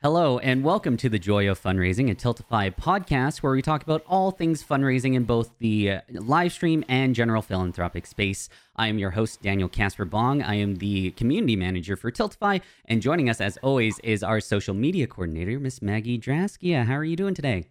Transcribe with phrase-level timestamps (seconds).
[0.00, 4.04] Hello, and welcome to the Joy of Fundraising, a Tiltify podcast where we talk about
[4.06, 8.48] all things fundraising in both the uh, live stream and general philanthropic space.
[8.76, 10.40] I am your host, Daniel Casper Bong.
[10.40, 14.72] I am the community manager for Tiltify, and joining us, as always, is our social
[14.72, 16.84] media coordinator, Miss Maggie Draskia.
[16.84, 17.64] How are you doing today?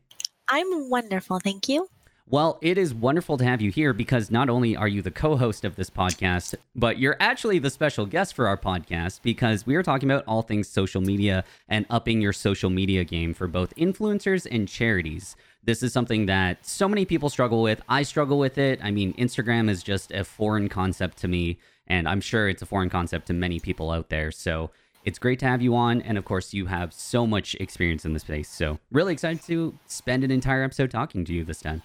[0.49, 1.87] I'm wonderful, thank you.
[2.29, 5.37] Well, it is wonderful to have you here because not only are you the co
[5.37, 9.75] host of this podcast, but you're actually the special guest for our podcast because we
[9.75, 13.73] are talking about all things social media and upping your social media game for both
[13.77, 15.37] influencers and charities.
[15.63, 17.81] This is something that so many people struggle with.
[17.87, 18.81] I struggle with it.
[18.83, 22.65] I mean, Instagram is just a foreign concept to me, and I'm sure it's a
[22.65, 24.31] foreign concept to many people out there.
[24.31, 24.71] So,
[25.05, 26.01] it's great to have you on.
[26.01, 28.49] And of course, you have so much experience in the space.
[28.49, 31.83] So, really excited to spend an entire episode talking to you this time.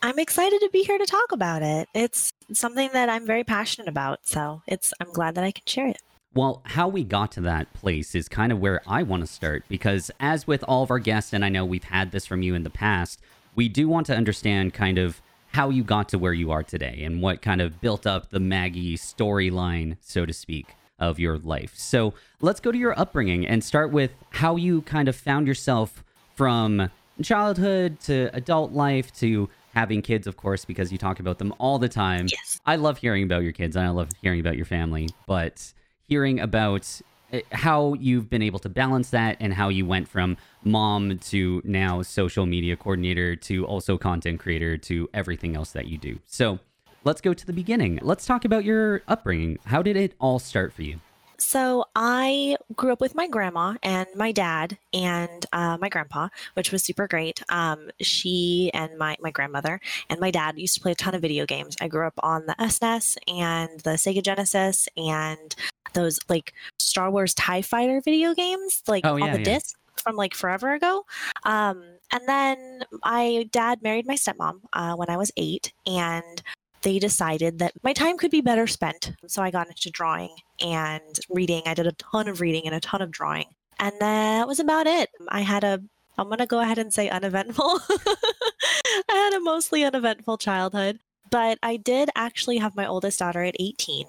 [0.00, 1.88] I'm excited to be here to talk about it.
[1.92, 5.88] It's something that I'm very passionate about, so it's I'm glad that I can share
[5.88, 6.00] it.
[6.34, 9.64] Well, how we got to that place is kind of where I want to start
[9.68, 12.54] because as with all of our guests and I know we've had this from you
[12.54, 13.20] in the past,
[13.56, 17.02] we do want to understand kind of how you got to where you are today
[17.02, 21.72] and what kind of built up the Maggie storyline, so to speak, of your life.
[21.74, 26.04] So, let's go to your upbringing and start with how you kind of found yourself
[26.36, 26.90] from
[27.22, 31.78] childhood to adult life to having kids, of course, because you talk about them all
[31.78, 32.26] the time.
[32.28, 32.60] Yes.
[32.66, 35.72] I love hearing about your kids and I love hearing about your family, but
[36.08, 37.00] hearing about
[37.32, 41.62] eh, how you've been able to balance that and how you went from mom to
[41.64, 46.18] now social media coordinator to also content creator to everything else that you do.
[46.26, 46.58] So
[47.04, 48.00] let's go to the beginning.
[48.02, 49.58] Let's talk about your upbringing.
[49.64, 50.98] How did it all start for you?
[51.40, 56.72] So I grew up with my grandma and my dad and uh, my grandpa, which
[56.72, 57.42] was super great.
[57.48, 59.80] Um, she and my my grandmother
[60.10, 61.76] and my dad used to play a ton of video games.
[61.80, 65.54] I grew up on the SNES and the Sega Genesis and
[65.94, 69.44] those like Star Wars Tie Fighter video games, like Oh, on the yeah.
[69.44, 71.04] disc from like forever ago.
[71.44, 76.42] Um, and then my dad married my stepmom uh, when I was eight, and
[76.82, 79.12] they decided that my time could be better spent.
[79.26, 81.62] So I got into drawing and reading.
[81.66, 83.46] I did a ton of reading and a ton of drawing.
[83.80, 85.10] And that was about it.
[85.28, 85.80] I had a,
[86.16, 87.80] I'm going to go ahead and say uneventful.
[87.90, 90.98] I had a mostly uneventful childhood,
[91.30, 94.06] but I did actually have my oldest daughter at 18.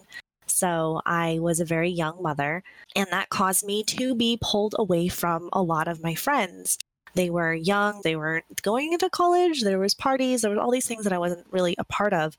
[0.48, 2.64] So I was a very young mother,
[2.96, 6.78] and that caused me to be pulled away from a lot of my friends.
[7.14, 10.88] They were young, they were going into college, there was parties, there was all these
[10.88, 12.36] things that I wasn't really a part of.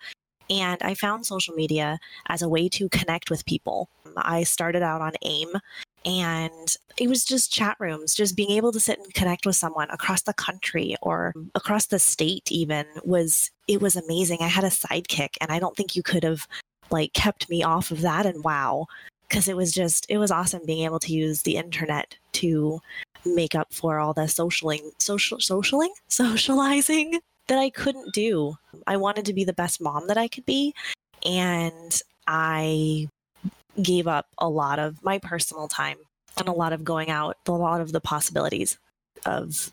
[0.51, 3.89] And I found social media as a way to connect with people.
[4.17, 5.53] I started out on AIM
[6.05, 9.89] and it was just chat rooms, just being able to sit and connect with someone
[9.91, 14.39] across the country or across the state even was it was amazing.
[14.41, 16.49] I had a sidekick and I don't think you could have
[16.91, 18.87] like kept me off of that and wow
[19.29, 22.81] because it was just it was awesome being able to use the internet to
[23.25, 28.55] make up for all the socialing social socialing socializing that I couldn't do.
[28.87, 30.73] I wanted to be the best mom that I could be
[31.27, 33.09] and I
[33.83, 35.99] gave up a lot of my personal time
[36.39, 38.79] and a lot of going out, a lot of the possibilities
[39.27, 39.71] of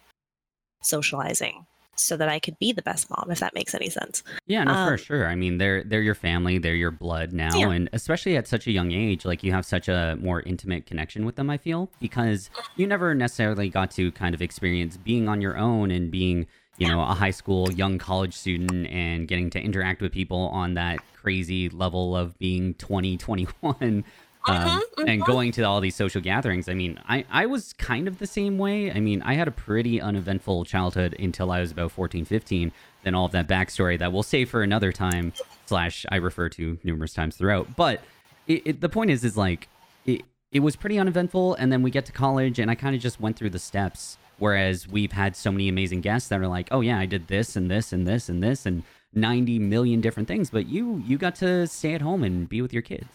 [0.81, 1.65] socializing
[1.95, 4.23] so that I could be the best mom if that makes any sense.
[4.47, 5.27] Yeah, no, for Um, sure.
[5.27, 7.69] I mean, they're they're your family, they're your blood now, Yeah.
[7.71, 11.25] and especially at such a young age, like you have such a more intimate connection
[11.25, 11.49] with them.
[11.49, 15.89] I feel because you never necessarily got to kind of experience being on your own
[15.91, 16.45] and being,
[16.77, 20.75] you know, a high school young college student and getting to interact with people on
[20.75, 24.03] that crazy level of being 20, 21.
[24.49, 26.69] Um, Mhm, and going to all these social gatherings.
[26.69, 28.89] I mean, I, I was kind of the same way.
[28.89, 32.71] I mean, I had a pretty uneventful childhood until I was about 14, 15.
[33.03, 35.33] Then all of that backstory that we'll save for another time,
[35.65, 37.75] slash, I refer to numerous times throughout.
[37.75, 38.01] But
[38.47, 39.67] it, it, the point is, is like,
[40.05, 40.21] it,
[40.53, 41.55] it was pretty uneventful.
[41.55, 44.17] And then we get to college, and I kind of just went through the steps.
[44.39, 47.55] Whereas we've had so many amazing guests that are like, oh, yeah, I did this
[47.55, 48.83] and this and this and this and
[49.13, 50.49] 90 million different things.
[50.49, 53.07] But you, you got to stay at home and be with your kids.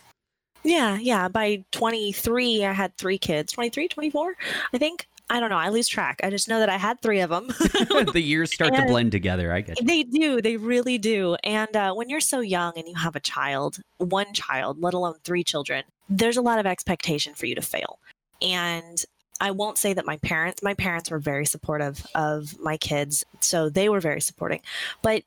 [0.65, 1.29] Yeah, yeah.
[1.29, 3.53] By 23, I had three kids.
[3.53, 4.37] 23, 24,
[4.73, 5.07] I think.
[5.31, 5.57] I don't know.
[5.57, 6.21] I lose track.
[6.23, 7.47] I just know that I had three of them.
[8.13, 9.53] the years start to blend together.
[9.53, 9.87] I get you.
[9.87, 10.43] they do.
[10.43, 11.37] They really do.
[11.43, 15.15] And uh, when you're so young and you have a child, one child, let alone
[15.25, 17.99] three children, there's a lot of expectation for you to fail.
[18.43, 19.03] And
[19.43, 23.25] I won't say that my parents, my parents were very supportive of my kids.
[23.41, 24.61] So they were very supporting.
[25.03, 25.25] But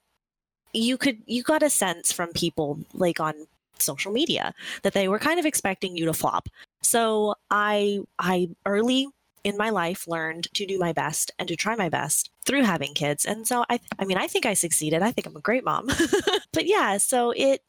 [0.73, 3.33] you could, you got a sense from people like on
[3.77, 4.53] social media
[4.83, 6.47] that they were kind of expecting you to flop.
[6.81, 9.09] So I, I early
[9.43, 12.93] in my life learned to do my best and to try my best through having
[12.93, 13.25] kids.
[13.25, 15.03] And so I I mean I think I succeeded.
[15.03, 15.87] I think I'm a great mom.
[16.51, 17.61] but yeah, so it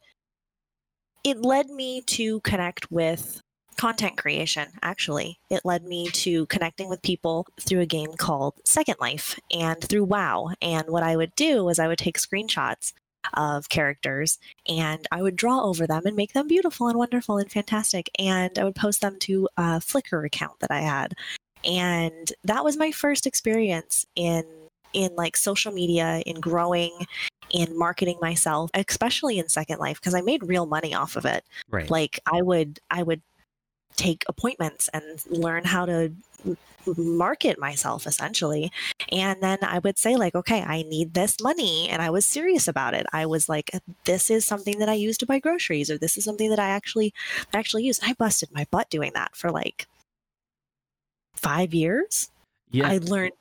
[1.22, 3.42] it led me to connect with
[3.76, 5.38] content creation, actually.
[5.50, 10.04] It led me to connecting with people through a game called Second Life and through
[10.04, 10.52] WoW.
[10.62, 12.92] And what I would do was I would take screenshots
[13.34, 14.38] of characters
[14.68, 18.10] and I would draw over them and make them beautiful and wonderful and fantastic.
[18.18, 21.14] And I would post them to a Flickr account that I had.
[21.64, 24.44] And that was my first experience in
[24.92, 27.06] in like social media, in growing,
[27.50, 31.44] in marketing myself, especially in Second Life, because I made real money off of it.
[31.68, 31.90] Right.
[31.90, 33.20] Like I would I would
[33.96, 36.12] take appointments and learn how to
[36.96, 38.70] market myself essentially.
[39.10, 41.88] And then i would say like okay i need this money.
[41.88, 43.06] And i was serious about it.
[43.12, 43.70] I was like
[44.04, 46.68] this is something that i use to buy groceries or this is something that i
[46.68, 47.12] actually
[47.52, 47.98] actually use.
[48.04, 49.86] I busted my butt doing that for like
[51.34, 52.30] five years.
[52.70, 52.88] Yeah.
[52.88, 53.32] i learned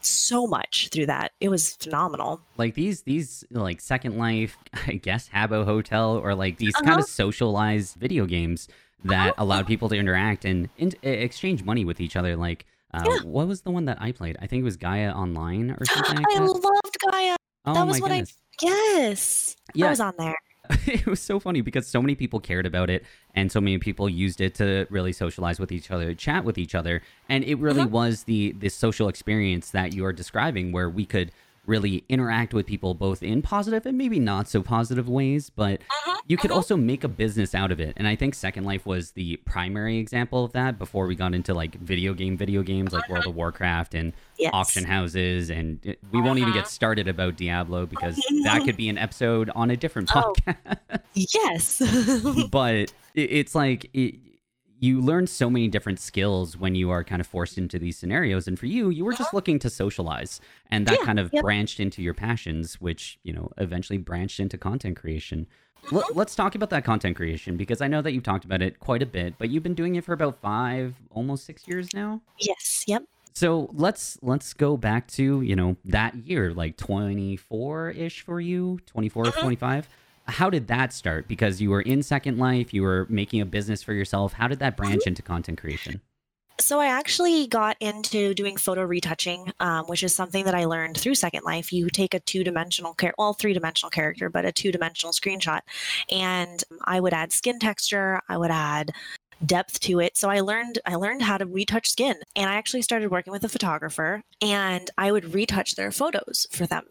[0.00, 1.32] so much through that.
[1.40, 2.40] It was phenomenal.
[2.58, 4.56] Like these these like second life
[4.86, 6.84] i guess Habbo Hotel or like these Uh-huh.
[6.84, 8.68] kind of socialized video games
[9.04, 13.18] that allowed people to interact and in, exchange money with each other like uh, Yeah.
[13.24, 16.16] what was the one that i played i think it was gaia online or something
[16.16, 17.36] like i that loved gaia
[17.66, 19.86] oh that was what I- goodness yes Yeah.
[19.86, 20.36] i was on there
[20.86, 23.04] it was so funny because so many people cared about it
[23.34, 26.74] and so many people used it to really socialize with each other chat with each
[26.74, 27.90] other and it really Mhm.
[27.90, 31.32] was the this social experience that you are describing where we could
[31.66, 35.80] really interact with people both in positive and maybe not so positive ways but
[36.26, 36.56] you could mhm.
[36.56, 37.92] also make a business out of it.
[37.96, 41.54] And i think second life was the primary example of that before we got into
[41.54, 44.50] like video game video games like world of warcraft and yes.
[44.54, 45.50] auction houses.
[45.50, 46.68] And it- we won't even get Mhm.
[46.68, 50.32] started about diablo because that could be an episode on a different Oh.
[50.46, 51.00] podcast.
[51.14, 51.80] Yes.
[52.50, 54.16] But it, it's like it,
[54.84, 58.46] you learn so many different skills when you are kind of forced into these scenarios.
[58.48, 60.40] And for you you were just looking to socialize
[60.70, 61.42] and that Yeah, kind of yep.
[61.42, 65.46] branched into your passions which you know eventually branched into content creation.
[65.92, 68.72] L- let's talk about that content creation because i know that you've talked about it
[68.80, 72.20] quite a bit but you've been doing it for about five almost six years now?
[72.40, 73.02] Yes yep.
[73.42, 79.24] So let's let's go back to you know that year like 24ish for you 24
[79.24, 79.40] Mhm.
[79.40, 79.88] 25
[80.26, 83.82] how did that start because you were in second life you were making a business
[83.82, 86.00] for yourself how did that branch into content creation
[86.60, 90.96] So I actually got into doing photo retouching, um, which is something that I learned
[90.96, 91.72] through Second Life.
[91.72, 95.62] You take a two-dimensional, char- well, three-dimensional character, but a two-dimensional screenshot,
[96.12, 98.20] and I would add skin texture.
[98.28, 98.92] I would add
[99.44, 100.16] depth to it.
[100.16, 103.42] So I learned I learned how to retouch skin, and I actually started working with
[103.42, 106.84] a photographer, and I would retouch their photos for them.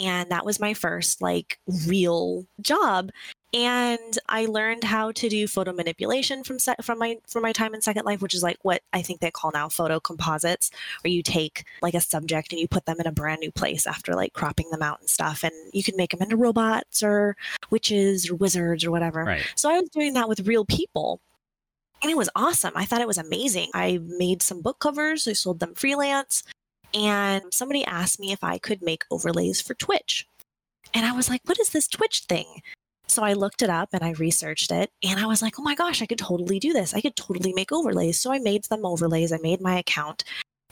[0.00, 1.90] And that was my first like mm-hmm.
[1.90, 3.10] real job
[3.52, 7.74] and I learned how to do photo manipulation from set from my from my time
[7.74, 10.70] in Second Life, which is like what I think they call now photo composites,
[11.02, 13.86] where you take like a subject and you put them in a brand new place
[13.86, 17.36] after like cropping them out and stuff, and you can make them into robots or
[17.70, 19.24] witches or wizards or whatever.
[19.24, 21.20] right So I was doing that with real people.
[22.02, 22.72] And it was awesome.
[22.74, 23.68] I thought it was amazing.
[23.74, 26.44] I made some book covers, I sold them freelance,
[26.94, 30.26] and somebody asked me if I could make overlays for Twitch.
[30.94, 32.62] And I was like, what is this Twitch thing?
[33.06, 35.74] So I looked it up and I researched it and I was like, oh my
[35.74, 36.94] gosh, I could totally do this.
[36.94, 38.20] I could totally make overlays.
[38.20, 39.32] So I made some overlays.
[39.32, 40.24] I made my account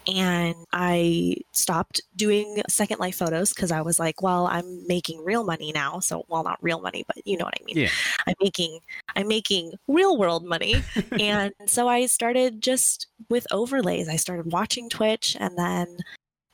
[0.08, 5.44] and I stopped doing Second Life photos because I was like, well, I'm making real
[5.44, 6.00] money now.
[6.00, 7.76] So, well, not real money, but you know what I mean.
[7.76, 7.90] Yeah.
[8.26, 8.81] I'm making
[9.14, 10.76] I'm making real world money.
[11.20, 14.08] and so I started just with overlays.
[14.08, 15.99] I started watching Twitch and then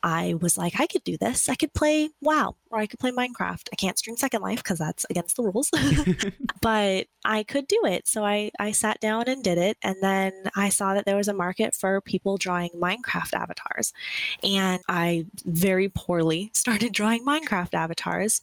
[0.04, 1.48] I was like, I could do this.
[1.48, 3.68] I could play WoW or I could play Minecraft.
[3.72, 5.70] I can't stream Second Life because that's against the rules,
[6.60, 8.06] but I could do it.
[8.06, 9.78] So I, I sat down and did it.
[9.82, 13.94] And then I saw that there was a market for people drawing Minecraft avatars.
[14.42, 18.42] And I very poorly started drawing Minecraft avatars.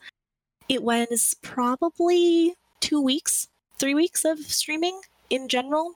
[0.68, 5.94] It was probably two weeks, three weeks of streaming in general.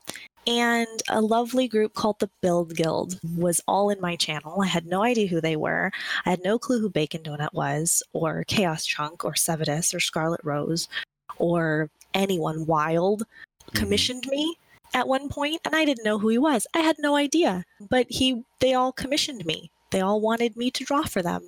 [0.48, 4.62] And a lovely group called the Build Guild was all in my channel.
[4.62, 5.92] I had no idea who they were.
[6.26, 10.42] I had no clue who Bacon Donut was, or Chaos Chunk, or Sevidus, or Scarlet
[10.44, 10.88] Rose,
[11.38, 13.78] or anyone wild mm-hmm.
[13.78, 14.56] commissioned me
[14.94, 16.68] at one point, and I didn't know who he was.
[16.74, 17.66] I had no idea.
[17.90, 19.72] But he they all commissioned me.
[19.92, 21.44] They all wanted me to draw for them.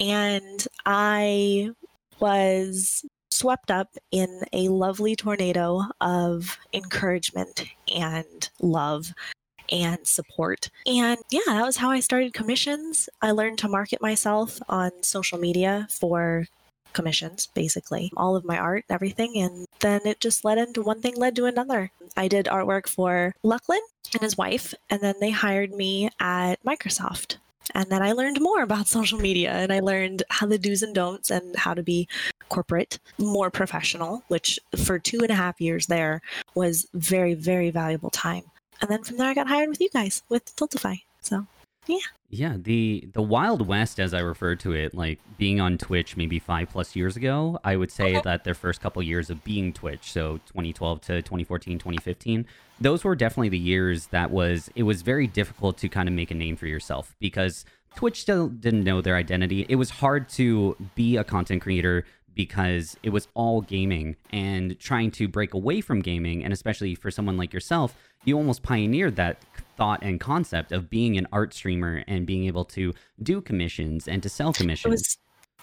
[0.00, 1.70] And I
[2.20, 9.12] was swept up in a lovely tornado of encouragement and love
[9.70, 10.68] and support.
[10.86, 13.08] And yeah, that was how I started commissions.
[13.20, 16.46] I learned to market myself on social media for
[16.92, 19.36] commissions, basically, all of my art, and everything.
[19.36, 21.90] And then it just led into one thing led to another.
[22.16, 23.80] I did artwork for Lucklin
[24.12, 27.38] and his wife, and then they hired me at Microsoft.
[27.74, 30.94] And then I learned more about social media and I learned how the do's and
[30.94, 32.08] don'ts and how to be
[32.48, 36.20] corporate, more professional, which for two and a half years there
[36.54, 38.44] was very, very valuable time.
[38.80, 41.02] And then from there, I got hired with you guys with Tiltify.
[41.20, 41.46] So
[41.86, 41.98] yeah.
[42.34, 46.38] Yeah, the the Wild West, as I refer to it, like being on Twitch maybe
[46.38, 48.22] five plus years ago, I would say Okay.
[48.24, 52.46] that their first couple years of being Twitch, so 2012 to 2014, 2015,
[52.80, 56.30] those were definitely the years that was it was very difficult to kind of make
[56.30, 59.66] a name for yourself because Twitch still didn't know their identity.
[59.68, 65.10] It was hard to be a content creator because it was all gaming and trying
[65.12, 69.38] to break away from gaming and especially for someone like yourself you almost pioneered that
[69.76, 74.22] thought and concept of being an art streamer and being able to do commissions and
[74.22, 75.18] to sell It commissions was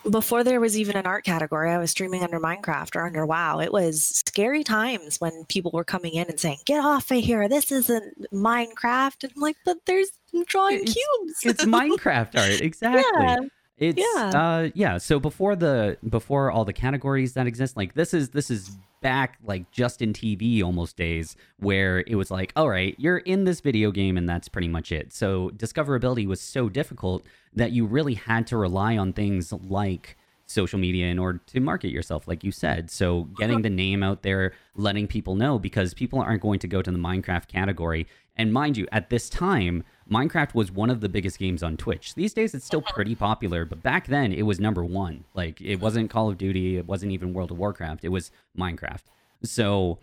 [0.09, 1.69] before there was even an art category.
[1.69, 3.59] I was streaming under Minecraft or under WoW.
[3.59, 7.49] It was scary times when people were coming in and saying, "Get off of here!
[7.49, 10.07] This isn't Minecraft." And I'm like, "But there's
[10.45, 13.39] drawing It's- cubes." it's minecraft art exactly Yeah.
[13.79, 14.31] It's Yeah.
[14.35, 18.51] uh yeah, so before the before all the categories that exist, like this is this
[18.51, 23.45] is back like Justin TV almost days where it was like, all right, you're in
[23.45, 25.13] this video game and that's pretty much it.
[25.13, 30.79] So discoverability was so difficult that you really had to rely on things like social
[30.79, 34.51] media in order to market yourself like you said so getting the name out there
[34.75, 38.07] letting people know because people aren't going to go to the minecraft category
[38.39, 42.15] and mind you at this time minecraft was one of the biggest games on twitch
[42.15, 45.75] these days it's still pretty popular but back then it was number one like it
[45.79, 49.03] wasn't call of duty it wasn't even world of warcraft it was minecraft
[49.43, 49.99] so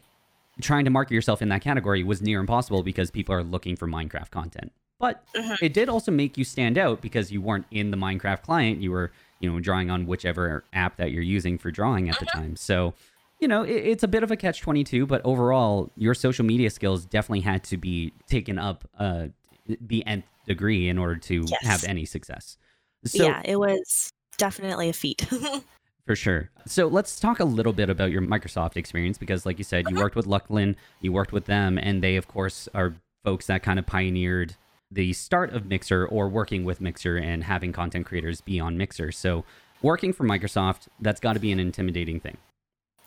[0.61, 3.89] trying to market yourself in that category was near impossible because people are looking for
[3.89, 5.59] minecraft content but Mhm.
[5.61, 8.81] it did also make you stand out because you weren't in the Minecraft client.
[8.81, 12.25] You were, you know, drawing on whichever app that you're using for drawing at the
[12.25, 12.57] time.
[12.57, 12.95] So,
[13.41, 16.71] you know, it, it's a bit of a catch 22, but overall, your social media
[16.71, 19.27] skills definitely had to be taken up uh,
[19.67, 21.67] the nth degree in order to Yes.
[21.67, 22.57] have any success.
[23.05, 25.27] So, yeah, it was definitely a feat.
[26.07, 26.51] for sure.
[26.67, 29.97] So let's talk a little bit about your Microsoft experience because, like you said, you
[29.97, 33.79] worked with Lucklin, you worked with them, and they, of course, are folks that kind
[33.79, 34.55] of pioneered
[34.91, 39.11] the start of Mixer or working with Mixer and having content creators be on Mixer.
[39.11, 39.45] So
[39.83, 42.37] working for Microsoft, that's got to be an intimidating thing.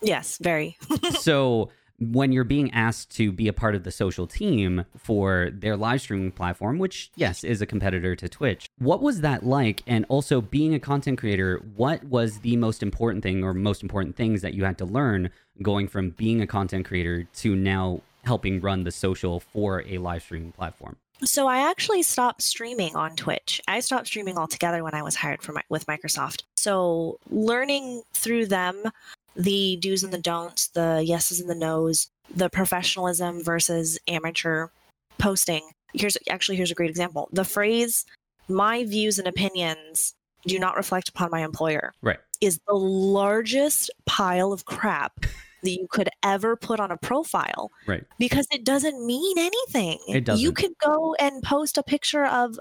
[0.02, 0.76] Yes, very.
[1.20, 5.76] so when you're being asked to be a part of the social team for their
[5.76, 9.82] live streaming platform, which yes is a competitor to Twitch, what was that like?
[9.86, 14.16] And also being a content creator, what was the most important thing or most important
[14.16, 15.30] things that you had to learn
[15.62, 20.22] going from being a content creator to now helping run the social for a live
[20.22, 20.96] streaming platform?
[21.22, 23.60] So I actually stopped streaming on Twitch.
[23.68, 26.44] I stopped streaming altogether when I was hired for my, with Microsoft.
[26.56, 28.84] So learning through them
[29.36, 34.68] the do's and the don'ts, the yeses and the nos, the professionalism versus amateur
[35.18, 35.68] posting.
[35.94, 37.28] Here's actually here's a great example.
[37.32, 38.04] The phrase
[38.48, 40.14] "my views and opinions
[40.46, 42.18] do not reflect upon my employer" Right.
[42.40, 45.12] is the largest pile of crap
[45.62, 48.04] that you could ever put on a profile Right.
[48.18, 49.98] because it doesn't mean anything.
[50.08, 50.42] It doesn't.
[50.42, 52.58] You could go and post a picture of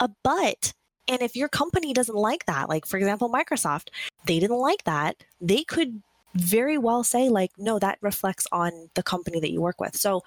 [0.00, 0.74] a butt.
[1.08, 3.88] And if your company doesn't like that, like for example, Microsoft,
[4.24, 6.02] they didn't like that, they could
[6.34, 9.96] very well say, like, no, that reflects on the company that you work with.
[9.96, 10.22] So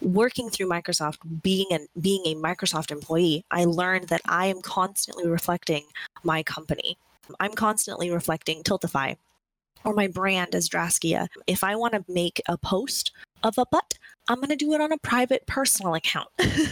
[0.00, 5.26] working through Microsoft, being an being a Microsoft employee, I learned that I am constantly
[5.26, 5.84] reflecting
[6.22, 6.98] my company.
[7.40, 9.16] I'm constantly reflecting Tiltify
[9.84, 11.28] or my brand as Draskia.
[11.46, 13.12] If I want to make a post
[13.42, 13.98] of a butt,
[14.28, 16.28] I'm going to do it on a private personal account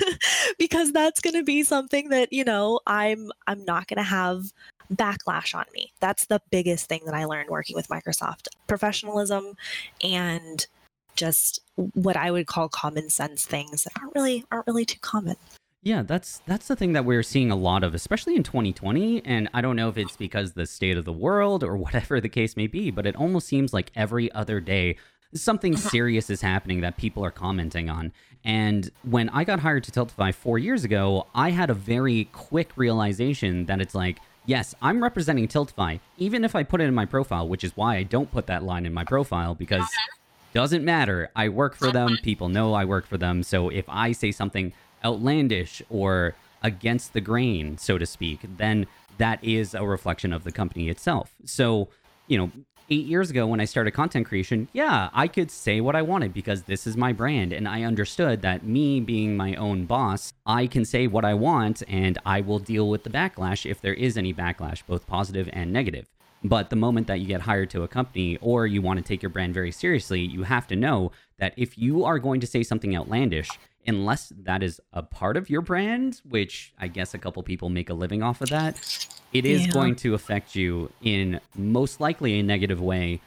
[0.59, 4.53] because that's going to be something that, you know, I'm I'm not going to have
[4.95, 5.93] backlash on me.
[6.01, 8.49] That's the biggest thing that I learned working with Microsoft.
[8.67, 9.55] Professionalism
[10.03, 10.67] and
[11.15, 15.37] just what I would call common sense things that aren't really aren't really too common.
[15.85, 19.25] Yeah, that's that's the thing that we're seeing a lot of, especially in 2020.
[19.25, 22.29] And I don't know if it's because the state of the world or whatever the
[22.29, 24.97] case may be, but it almost seems like every other day
[25.35, 25.89] something uh-huh.
[25.89, 28.13] serious is happening that people are commenting on.
[28.45, 32.71] And when I got hired to Tiltify four years ago, I had a very quick
[32.77, 37.07] realization that it's like, yes, I'm representing Tiltify, even if I put it in my
[37.07, 39.85] profile, which is why I don't put that line in my profile because
[40.53, 41.31] doesn't matter.
[41.35, 42.09] I work for them.
[42.09, 42.23] Uh-huh.
[42.23, 43.43] People know I work for them.
[43.43, 44.73] So if I say something
[45.05, 48.87] outlandish or against the grain, so to speak, then
[49.19, 51.35] that is a reflection of the company itself.
[51.45, 51.89] So,
[52.29, 52.51] you know,
[52.91, 56.33] eight years ago when I started content creation, yeah, I could say what I wanted
[56.33, 57.53] because this is my brand.
[57.53, 61.83] And I understood that me being my own boss, I can say what I want
[61.89, 65.73] and I will deal with the backlash if there is any backlash, both positive and
[65.73, 66.07] negative.
[66.45, 69.23] But the moment that you get hired to a company or you want to take
[69.23, 72.63] your brand very seriously, you have to know that if you are going to say
[72.63, 73.49] something outlandish,
[73.87, 77.91] unless that is a part of your brand, which I guess a couple people make
[77.91, 78.79] a living off of that,
[79.33, 79.73] it is Yeah.
[79.73, 83.21] going to affect you in most likely a negative way.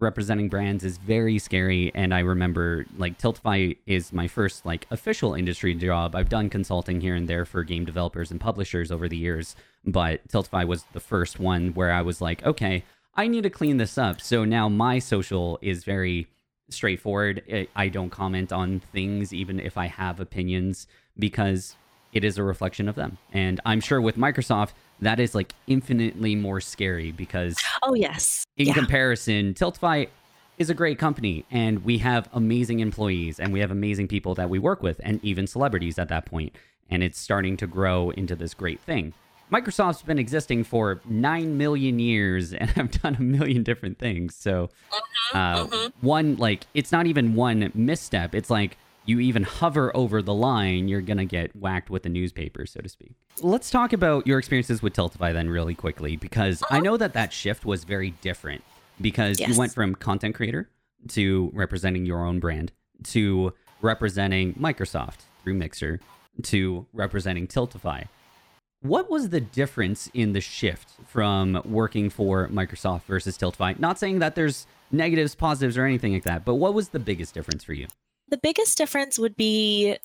[0.00, 5.34] Representing brands is very scary, and I remember like Tiltify is my first like official
[5.34, 6.14] industry job.
[6.14, 10.26] I've done consulting here and there for game developers and publishers over the years, but
[10.28, 12.84] Tiltify was the first one where I was like, okay,
[13.16, 14.20] I need to clean this up.
[14.20, 16.28] So now my social is very
[16.68, 17.68] straightforward.
[17.76, 20.86] I- don't comment on things, even if I have opinions,
[21.18, 21.76] because
[22.12, 23.18] it is a reflection of them.
[23.32, 24.70] And I'm sure with Microsoft,
[25.00, 28.44] that is like infinitely more scary because Oh yes.
[28.56, 28.74] in yeah.
[28.74, 30.08] comparison, Tiltify
[30.56, 34.50] is a great company and we have amazing employees and we have amazing people that
[34.50, 36.54] we work with and even celebrities at that point.
[36.90, 39.12] And it's starting to grow into this great thing.
[39.52, 44.34] Microsoft's been existing for 9 million years and I've done a million different things.
[44.34, 44.70] So,
[45.32, 45.92] uh, mhm.
[46.00, 48.34] one, like, it's not even one misstep.
[48.34, 48.76] It's like
[49.06, 52.80] you even hover over the line, you're going to get whacked with a newspaper, so
[52.80, 53.12] to speak.
[53.40, 57.32] Let's talk about your experiences with Tiltify then, really quickly, because I know that that
[57.32, 58.62] shift was very different
[59.00, 60.68] because you went from content creator
[61.08, 62.72] to representing your own brand
[63.04, 66.00] to representing Microsoft through Mixer
[66.42, 68.06] to representing Tiltify.
[68.80, 73.78] What was the difference in the shift from working for Microsoft versus Tiltify?
[73.78, 77.34] Not saying that there's negatives, positives, or anything like that, but what was the biggest
[77.34, 77.88] difference for you?
[78.28, 79.96] The biggest difference would be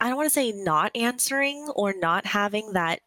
[0.00, 3.00] I don't want to say not answering or not having that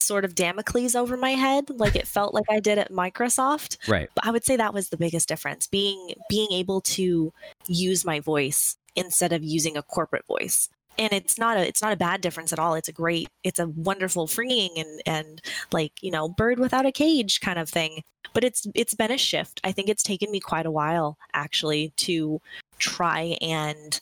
[0.00, 3.78] sort of Damocles over my head like it felt like I did at Microsoft.
[3.88, 4.08] Right.
[4.14, 7.32] But I would say that was the biggest difference being being able to
[7.66, 10.68] use my voice instead of using a corporate voice.
[10.98, 12.74] And it's not a it's not a bad difference at all.
[12.74, 16.92] It's a great it's a wonderful freeing and and like, you know, bird without a
[16.92, 18.02] cage kind of thing.
[18.32, 19.60] But it's it's been a shift.
[19.64, 22.40] I think it's taken me quite a while actually to
[22.78, 24.00] try and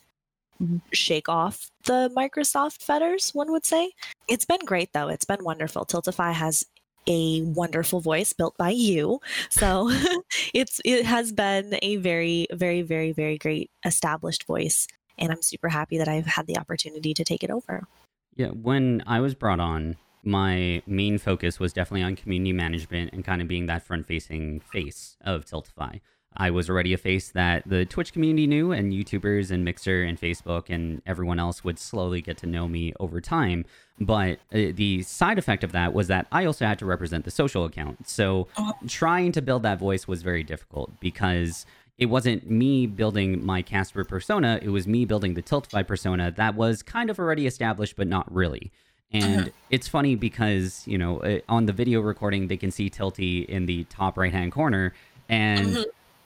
[0.91, 3.91] shake off the Microsoft fetters, one would say.
[4.27, 5.09] It's been great though.
[5.09, 5.85] It's been wonderful.
[5.85, 6.65] Tiltify has
[7.07, 9.19] a wonderful voice built by you.
[9.49, 9.89] So
[10.53, 14.87] it's it has been a very, very, very, very great established voice.
[15.17, 17.87] And I'm super happy that I've had the opportunity to take it over.
[18.35, 23.23] Yeah, when I was brought on, my main focus was definitely on community management and
[23.23, 25.99] kind of being that front facing face of Tiltify.
[26.35, 30.19] I was already a face that the Twitch community knew, and YouTubers and Mixer and
[30.19, 33.65] Facebook and everyone else would slowly get to know me over time.
[33.99, 37.31] But uh, the side effect of that was that I also had to represent the
[37.31, 38.09] social account.
[38.09, 38.47] So
[38.87, 44.03] trying to build that voice was very difficult because it wasn't me building my Casper
[44.03, 48.07] persona, it was me building the Tiltify persona that was kind of already established, but
[48.07, 48.71] not really.
[49.11, 53.45] And it's funny because, you know, uh, on the video recording, they can see Tilty
[53.45, 54.93] in the top right hand corner.
[55.29, 55.73] And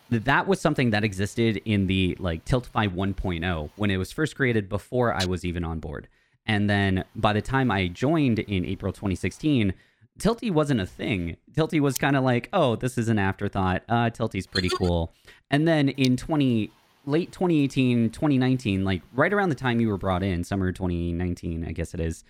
[0.10, 4.36] th- that was something that existed in the like Tiltify 1.0 when it was first
[4.36, 6.08] created before I was even on board.
[6.45, 9.73] And then by the time I joined in April 2016,
[10.17, 11.38] Tilty wasn't a thing.
[11.53, 13.84] Tilty was kind of like, oh, this is an afterthought.
[13.88, 15.13] Uh, Tilty's pretty cool.
[15.51, 16.71] And then in 20
[17.06, 21.71] late 2018, 2019, like right around the time you were brought in, summer 2019, I
[21.71, 22.23] guess it is,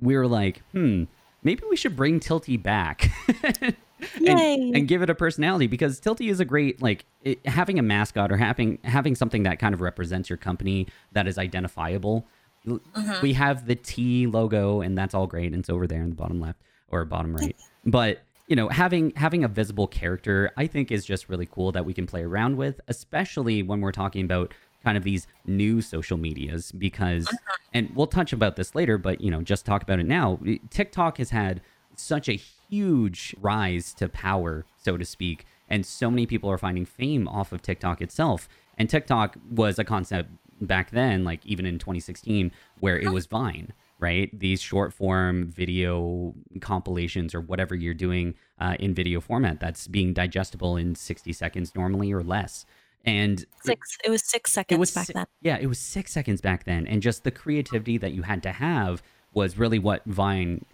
[0.00, 1.04] we were like, hmm,
[1.42, 3.10] maybe we should bring Tilty back.
[3.62, 3.76] and,
[4.20, 4.72] Yay.
[4.74, 8.32] and give it a personality because Tilty is a great like it, having a mascot
[8.32, 12.26] or having having something that kind of represents your company that is identifiable.
[12.68, 12.80] L-
[13.22, 16.16] We have the T logo and that's all great and it's over there in the
[16.16, 16.60] bottom left
[16.92, 17.56] or bottom right.
[17.84, 21.84] But you know, having having a visible character, I think is just really cool that
[21.84, 26.16] we can play around with, especially when we're talking about kind of these new social
[26.16, 27.56] medias because uh-huh.
[27.72, 30.38] and we'll touch about this later, but you know, just talk about it now.
[30.70, 31.60] TikTok has had
[31.96, 36.84] such a huge rise to power, so to speak, and so many people are finding
[36.84, 38.48] fame off of TikTok itself.
[38.78, 43.14] And TikTok was a concept back then, like even in 2016, where it uh-huh.
[43.14, 44.36] was Vine, right?
[44.38, 50.12] These short form video compilations or whatever you're doing uh, in video format that's being
[50.12, 52.66] digestible in 60 seconds normally or less.
[53.04, 55.26] And Six it was six seconds it was back si- then.
[55.40, 58.52] Yeah, it was six seconds back then, and just the creativity that you had to
[58.52, 59.02] have
[59.34, 60.64] was really what Vine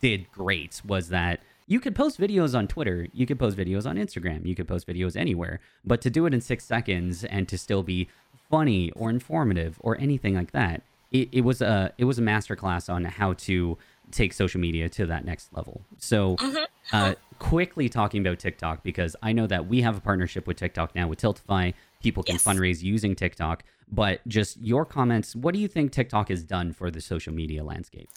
[0.00, 0.80] did great.
[0.84, 4.54] Was that you could post videos on Twitter, you could post videos on Instagram, you
[4.54, 8.08] could post videos anywhere, but to do it in six seconds and to still be
[8.50, 10.82] funny or informative or anything like that,
[11.12, 13.78] it, it was a it was a masterclass on how to
[14.10, 15.82] take social media to that next level.
[15.98, 16.36] So,
[16.92, 20.94] uh, quickly talking about TikTok because I know that we have a partnership with TikTok
[20.94, 21.74] now with Tiltify.
[22.02, 22.44] People can Yes.
[22.44, 25.34] fundraise using TikTok, but just your comments.
[25.34, 28.10] What do you think TikTok has done for the social media landscape?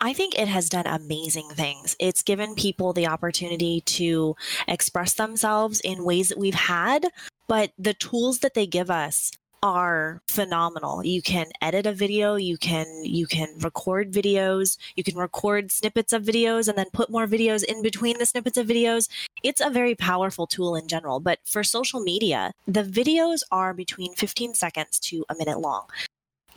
[0.00, 1.96] I think it has done amazing things.
[1.98, 4.36] It's given people the opportunity to
[4.68, 7.08] express themselves in ways that we've had,
[7.48, 11.04] but the tools that they give us are phenomenal.
[11.04, 16.12] You can edit a video, you can you can record videos, you can record snippets
[16.12, 19.08] of videos and then put more videos in between the snippets of videos.
[19.42, 24.14] It's a very powerful tool in general, but for social media, the videos are between
[24.14, 25.86] 15 seconds to a minute long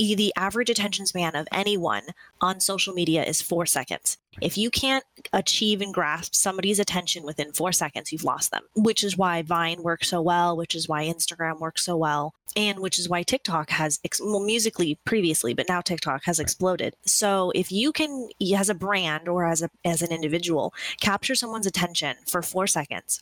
[0.02, 2.02] the average attention span of anyone
[2.42, 4.18] on social media is four seconds.
[4.42, 9.04] If you can't achieve and grasp somebody's attention within four seconds, you've lost them, which
[9.04, 12.98] is why Vine works so well, which is why Instagram works so well, and which
[12.98, 16.96] is why TikTok has, well, Musical.ly previously, but now TikTok has exploded.
[17.06, 21.68] So if you can, as a brand or as, a, as an individual, capture someone's
[21.68, 23.22] attention for four seconds,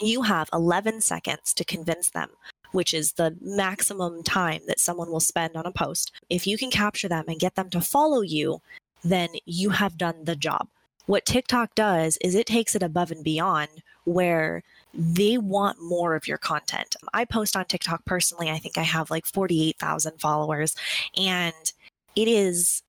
[0.00, 2.30] you have 11 seconds to convince them
[2.74, 6.72] which is the maximum time that someone will spend on a post, if you can
[6.72, 8.60] capture them and get them to follow you,
[9.04, 10.66] then you have done the job.
[11.06, 13.68] What TikTok does is it takes it above and beyond
[14.04, 16.96] where they want more of your content.
[17.12, 18.50] I post on TikTok personally.
[18.50, 20.74] I think I have like 48,000 followers,
[21.16, 21.72] and
[22.16, 22.82] it is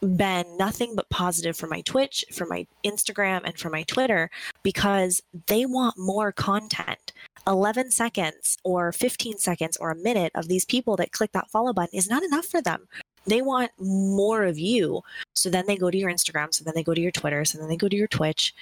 [0.00, 4.30] been nothing but positive for my Twitch, for my Instagram, and for my Twitter
[4.62, 7.12] because they want more content.
[7.46, 11.72] 11 seconds or 15 seconds or a minute of these people that click that follow
[11.72, 12.86] button is not enough for them.
[13.26, 15.02] They want more of you.
[15.34, 17.58] So then they go to your Instagram, so then they go to your Twitter, so
[17.58, 18.54] then they go to your Twitch.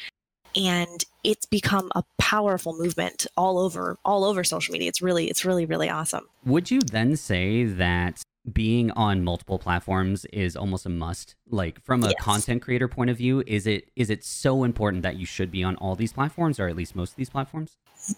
[0.57, 4.89] And it's become a powerful movement all over all over social media.
[4.89, 6.27] It's really it's really really awesome.
[6.47, 11.35] Would you then say that being on multiple platforms is almost a must.
[11.51, 12.17] Like from a yes.
[12.21, 15.65] content creator point of view is it is it so important that you should be
[15.65, 17.77] on all these platforms or at least most of these platforms?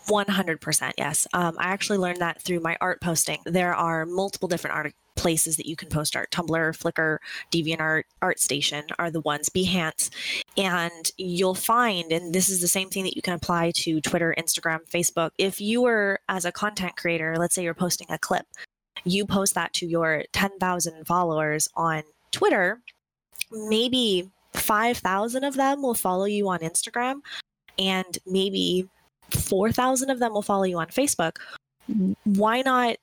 [0.08, 1.26] 100% yes.
[1.32, 3.38] Um, i actually learned that through my art posting.
[3.44, 6.30] There are multiple different art places that you can post art.
[6.30, 7.18] Tumblr flickr
[7.50, 10.10] deviantart artstation are the ones behance.
[10.56, 14.34] And you'll find and this is the same thing that you can apply to twitter
[14.38, 15.30] instagram facebook.
[15.38, 18.46] If you were as a content creator let's say you're posting a clip
[19.04, 22.80] you post that to your 10,000 followers on Twitter,
[23.50, 27.20] maybe 5,000 of them will follow you on Instagram
[27.78, 28.88] and maybe
[29.30, 31.36] 4,000 of them will follow you on Facebook.
[32.24, 32.96] Why not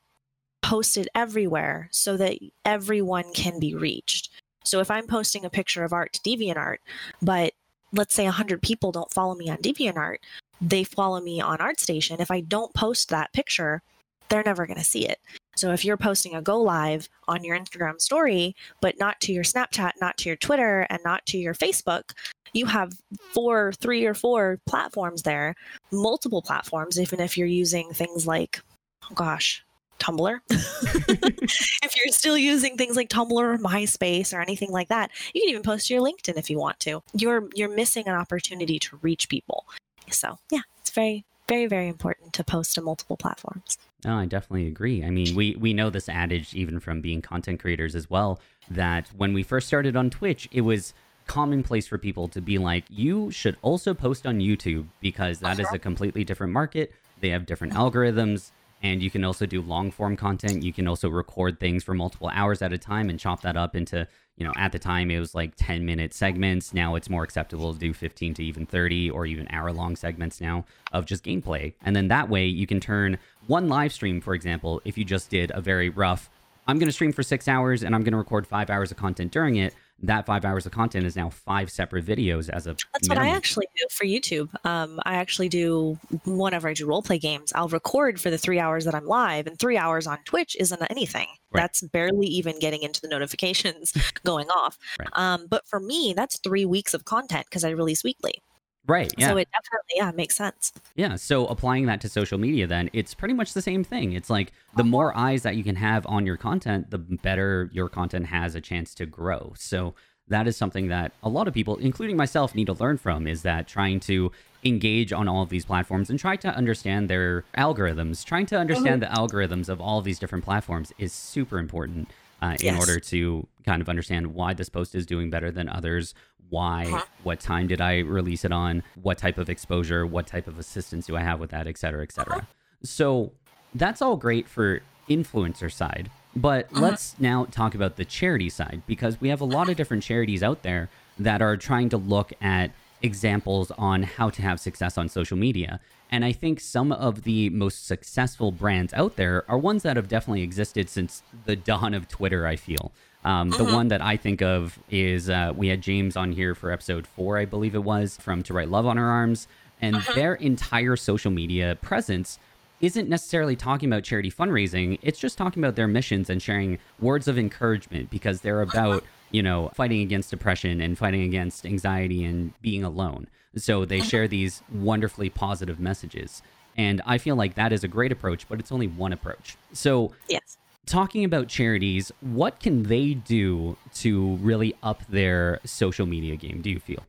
[0.62, 4.30] post it everywhere so that everyone can be reached?
[4.64, 6.78] So if I'm posting a picture of art to DeviantArt,
[7.22, 7.54] but
[7.94, 10.18] let's say 100 people don't follow me on DeviantArt,
[10.60, 12.20] they follow me on ArtStation.
[12.20, 13.82] If I don't post that picture,
[14.30, 15.20] they're never going to see it.
[15.56, 19.44] So if you're posting a go live on your Instagram story, but not to your
[19.44, 22.12] Snapchat, not to your Twitter, and not to your Facebook,
[22.54, 22.94] you have
[23.34, 25.56] four, three or four platforms there,
[25.92, 28.62] multiple platforms, even if you're using things like,
[29.04, 29.64] oh gosh,
[30.00, 30.40] Tumblr.
[30.50, 35.50] if you're still using things like Tumblr or MySpace or anything like that, you can
[35.50, 37.02] even post to your LinkedIn if you want to.
[37.14, 39.66] You're you're missing an opportunity to reach people.
[40.12, 43.78] So yeah, it's very, very, very important to post to multiple platforms.
[44.06, 45.04] No, I definitely agree.
[45.04, 49.10] I mean, we we know this adage even from being content creators as well that
[49.16, 50.94] when we first started on Twitch, it was
[51.26, 55.68] commonplace for people to be like, you should also post on YouTube because that is
[55.74, 56.94] a completely different market.
[57.20, 60.64] They have different algorithms and you can also do long form content.
[60.64, 63.76] You can also record things for multiple hours at a time and chop that up
[63.76, 64.08] into
[64.38, 66.74] you know, at the time it was like 10 minute segments.
[66.74, 70.40] Now it's more acceptable to do 15 to even 30 or even hour long segments
[70.40, 71.74] now of just gameplay.
[71.84, 75.30] And then that way you can turn one live stream, for example, if you just
[75.30, 76.30] did a very rough,
[76.68, 78.98] I'm going to stream for six hours and I'm going to record five hours of
[78.98, 82.76] content during it that five hours of content is now five separate videos as a
[82.94, 83.26] that's minimum.
[83.26, 87.18] what i actually do for youtube um, i actually do whenever i do role play
[87.18, 90.56] games i'll record for the three hours that i'm live and three hours on twitch
[90.60, 91.62] isn't anything right.
[91.62, 95.10] that's barely even getting into the notifications going off right.
[95.14, 98.42] um, but for me that's three weeks of content because i release weekly
[98.88, 99.14] Right.
[99.18, 99.30] Yeah.
[99.30, 100.72] So it definitely yeah makes sense.
[100.96, 101.16] Yeah.
[101.16, 104.14] So applying that to social media, then it's pretty much the same thing.
[104.14, 107.90] It's like the more eyes that you can have on your content, the better your
[107.90, 109.54] content has a chance to grow.
[109.58, 109.94] So
[110.30, 113.28] that is something that a lot of people, including myself, need to learn from.
[113.28, 114.32] Is that trying to
[114.64, 118.24] engage on all of these platforms and try to understand their algorithms.
[118.24, 119.14] Trying to understand mm-hmm.
[119.14, 122.10] the algorithms of all of these different platforms is super important.
[122.40, 122.80] Uh, in yes.
[122.80, 126.14] order to kind of understand why this post is doing better than others,
[126.50, 127.04] why, uh-huh.
[127.24, 131.08] what time did I release it on, what type of exposure, what type of assistance
[131.08, 132.38] do I have with that, et cetera, et cetera.
[132.38, 132.46] Uh-huh.
[132.84, 133.32] So
[133.74, 136.12] that's all great for influencer side.
[136.36, 136.82] But uh-huh.
[136.82, 140.44] let's now talk about the charity side because we have a lot of different charities
[140.44, 142.70] out there that are trying to look at
[143.02, 145.80] examples on how to have success on social media.
[146.10, 150.08] And I think some of the most successful brands out there are ones that have
[150.08, 152.92] definitely existed since the dawn of Twitter, I feel.
[153.26, 153.74] Um, the mm-hmm.
[153.74, 157.38] one that I think of is uh, we had James on here for episode four,
[157.38, 159.48] I believe it was, from To Write Love on Her Arms.
[159.82, 160.14] And uh-huh.
[160.14, 162.40] their entire social media presence
[162.80, 164.98] isn't necessarily talking about charity fundraising.
[165.02, 169.44] It's just talking about their missions and sharing words of encouragement because they're about, you
[169.44, 173.28] know, fighting against depression and fighting against anxiety and being alone.
[173.56, 174.10] So they uh-huh.
[174.10, 176.42] share these wonderfully positive messages.
[176.76, 179.58] And I feel like that is a great approach, but it's only one approach.
[179.74, 180.58] So, yes.
[180.86, 186.70] talking about charities, what can they do to really up their social media game, do
[186.70, 187.04] you feel?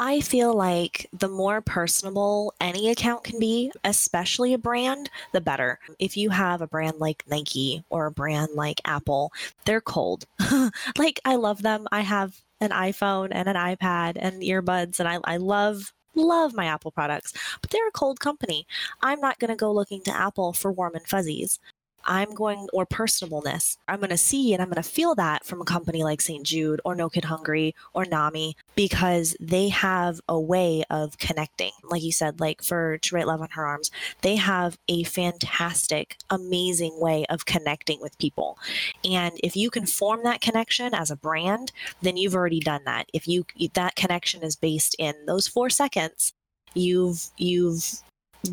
[0.00, 5.80] I feel like the more personable any account can be, especially a brand, the better.
[5.98, 9.32] If you have a brand like Nike or a brand like Apple,
[9.64, 10.24] they're cold.
[10.96, 11.88] like, I love them.
[11.90, 16.64] I have an iPhone and an iPad and earbuds, and I, I love love my
[16.66, 18.66] Apple products, but they're a cold company.
[19.02, 21.60] I'm not going to go looking to Apple for warm and fuzzies.
[22.04, 23.76] I'm going, or personableness.
[23.86, 26.44] I'm going to see and I'm going to feel that from a company like St.
[26.44, 31.72] Jude or No Kid Hungry or NAMI because they have a way of connecting.
[31.84, 33.90] Like you said, like for To Write Love on Her Arms,
[34.22, 38.58] they have a fantastic, amazing way of connecting with people.
[39.04, 43.08] And if you can form that connection as a brand, then you've already done that.
[43.12, 46.32] If you, that connection is based in those four seconds,
[46.74, 48.02] you've, you've,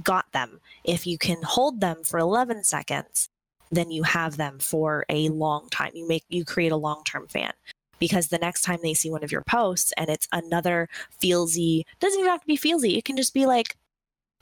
[0.04, 0.60] got them.
[0.84, 3.30] If you can hold them for 11 seconds,
[3.72, 5.92] then you have them for a long time.
[5.94, 7.54] You make you create a long-term fan
[8.00, 10.90] because the next time they see one of your posts and it's another
[11.22, 12.98] feelsy, doesn't even have to be feelsy.
[12.98, 13.76] It can just be like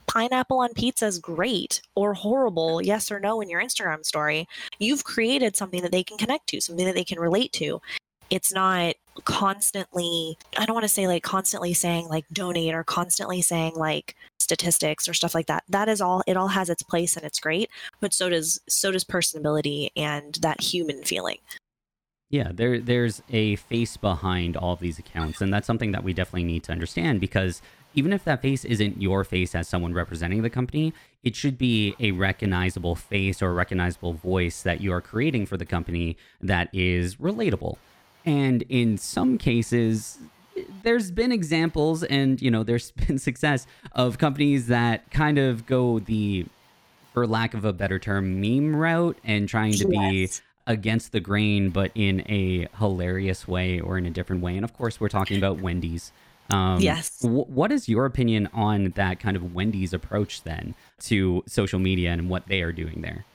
[0.07, 4.47] pineapple on pizza is great or horrible, yes or no in your Instagram story.
[4.79, 7.81] You've created something that they can connect to, something that they can relate to.
[8.29, 13.41] It's not constantly, I don't want to say like constantly saying like donate or constantly
[13.41, 14.15] saying like
[14.53, 17.39] statistics or stuff like that that is all it all has its place and it's
[17.39, 21.37] great but so does so does personability and that human feeling
[22.29, 26.13] yeah there there's a face behind all of these accounts and that's something that we
[26.13, 27.61] definitely need to understand because
[27.95, 31.95] even if that face isn't your face as someone representing the company, it should be
[31.99, 36.69] a recognizable face or a recognizable voice that you are creating for the company that
[36.73, 37.77] is relatable.
[38.25, 40.17] And in some cases,
[40.83, 45.99] there's been examples and you know there's been success of companies that kind of go
[45.99, 46.45] the
[47.13, 50.11] for lack of a better term meme route and trying to yes.
[50.11, 54.55] be against the grain but in a hilarious way or in a different way.
[54.55, 56.11] And of course we're talking about wendy's.
[56.49, 57.19] Um, yes.
[57.19, 62.11] w- what is your opinion on that kind of wendy's approach then to social media
[62.11, 63.25] and what they are doing there?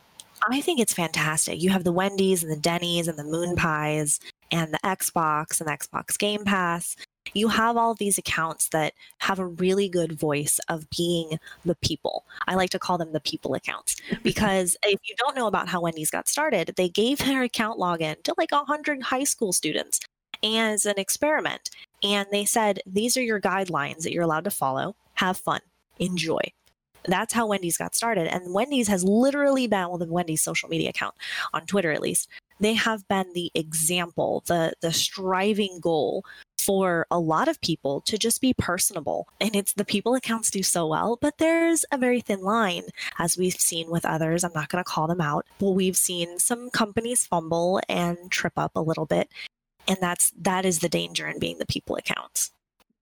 [0.51, 1.61] I think it's fantastic.
[1.61, 5.69] You have the Wendy's and the Denny's and the Moon Pies and the Xbox and
[5.69, 6.97] the Xbox Game Pass
[7.35, 12.25] you have all these accounts that have a really good voice of being the people.
[12.47, 15.81] I like to call them the people accounts because if you don't know about how
[15.81, 20.01] Wendy's got started, they gave her account login to like 100 high school students
[20.43, 21.71] as an experiment.
[22.03, 24.95] And they said, these are your guidelines that you're allowed to follow.
[25.15, 25.61] Have fun,
[25.99, 26.41] enjoy.
[27.05, 28.27] That's how Wendy's got started.
[28.29, 31.15] And Wendy's has literally been, well, the Wendy's social media account
[31.55, 32.29] on Twitter at least,
[32.61, 36.25] they have been the example, the the striving goal
[36.69, 39.27] for a lot of people to just be personable.
[39.41, 42.83] And it's the people accounts do so well, but there's a very thin line,
[43.19, 44.45] as we've seen with others.
[44.45, 48.53] I'm not going to call them out, but we've seen some companies fumble and trip
[48.57, 49.31] up a little bit.
[49.87, 52.51] And that's that is the danger in being the people accounts.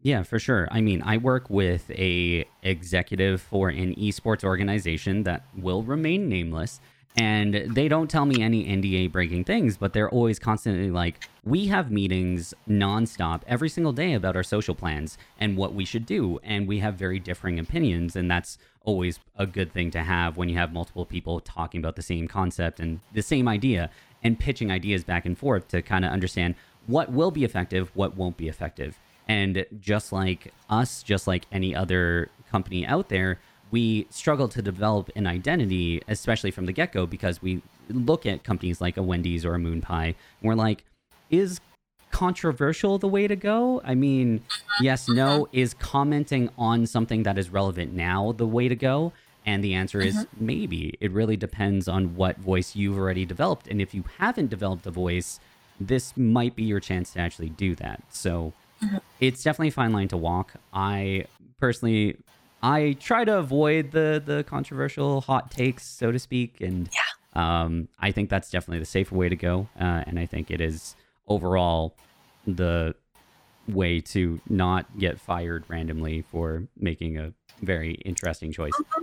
[0.00, 0.68] Yeah, for sure.
[0.70, 6.80] I mean, I work with a executive for an esports organization that will remain nameless
[7.16, 11.66] and they don't tell me any NDA breaking things, but they're always constantly like, we
[11.68, 16.38] have meetings nonstop every single day about our social plans and what we should do.
[16.42, 18.16] And we have very differing opinions.
[18.16, 21.96] And that's always a good thing to have when you have multiple people talking about
[21.96, 23.88] the same concept and the same idea
[24.22, 26.54] and pitching ideas back and forth to kind of understand
[26.86, 28.98] what will be effective, what won't be effective.
[29.26, 35.10] And just like us, just like any other company out there, we struggle to develop
[35.16, 39.44] an identity, especially from the get go, because we look at companies like a Wendy's
[39.44, 40.84] or a Moon Pie, and we're like,
[41.30, 41.60] is
[42.10, 43.82] controversial the way to go?
[43.84, 44.42] I mean,
[44.80, 45.48] yes, no.
[45.52, 49.12] Is commenting on something that is relevant now the way to go?
[49.44, 50.46] And the answer is mm-hmm.
[50.46, 50.94] maybe.
[51.00, 53.68] It really depends on what voice you've already developed.
[53.68, 55.40] And if you haven't developed a voice,
[55.78, 58.02] this might be your chance to actually do that.
[58.10, 58.52] So
[58.82, 58.96] mm-hmm.
[59.20, 60.54] it's definitely a fine line to walk.
[60.72, 61.26] I
[61.60, 62.16] personally
[62.66, 67.62] I try to avoid the the controversial hot takes, so to speak, and yeah.
[67.62, 70.60] um, I think that's definitely the safer way to go, uh, and I think it
[70.60, 70.96] is
[71.28, 71.94] overall
[72.44, 72.96] the
[73.68, 78.72] way to not get fired randomly for making a very interesting choice.
[78.72, 79.02] Mm-hmm.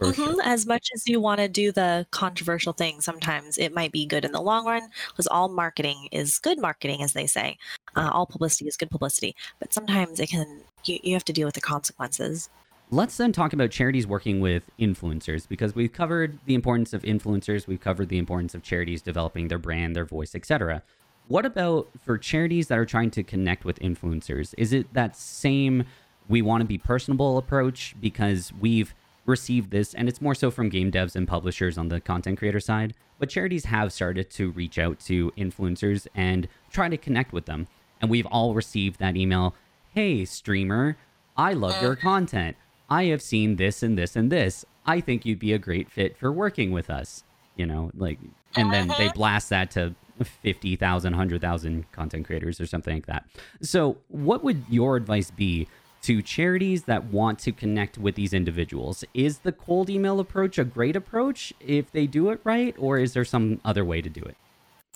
[0.00, 0.22] Mm-hmm.
[0.22, 0.42] Sure.
[0.42, 4.24] As much as you want to do the controversial thing, sometimes it might be good
[4.24, 7.56] in the long run because all marketing is good marketing, as they say.
[7.96, 11.46] Uh, all publicity is good publicity, but sometimes it can you, you have to deal
[11.46, 12.50] with the consequences.
[12.90, 17.66] Let's then talk about charities working with influencers because we've covered the importance of influencers,
[17.66, 20.82] we've covered the importance of charities developing their brand, their voice, etc.
[21.26, 24.54] What about for charities that are trying to connect with influencers?
[24.58, 25.84] Is it that same
[26.28, 28.94] we want to be personable approach because we've
[29.26, 32.60] received this and it's more so from game devs and publishers on the content creator
[32.60, 37.46] side, but charities have started to reach out to influencers and try to connect with
[37.46, 37.66] them.
[38.02, 39.54] And we've all received that email,
[39.94, 40.98] "Hey streamer,
[41.36, 42.56] I love your content.
[42.88, 44.64] I have seen this and this and this.
[44.86, 47.24] I think you'd be a great fit for working with us."
[47.56, 48.18] You know, like
[48.56, 49.12] and then they uh-huh.
[49.14, 53.26] blast that to 50,000, 100,000 content creators or something like that.
[53.60, 55.66] So, what would your advice be
[56.02, 59.04] to charities that want to connect with these individuals?
[59.14, 63.14] Is the cold email approach a great approach if they do it right, or is
[63.14, 64.36] there some other way to do it?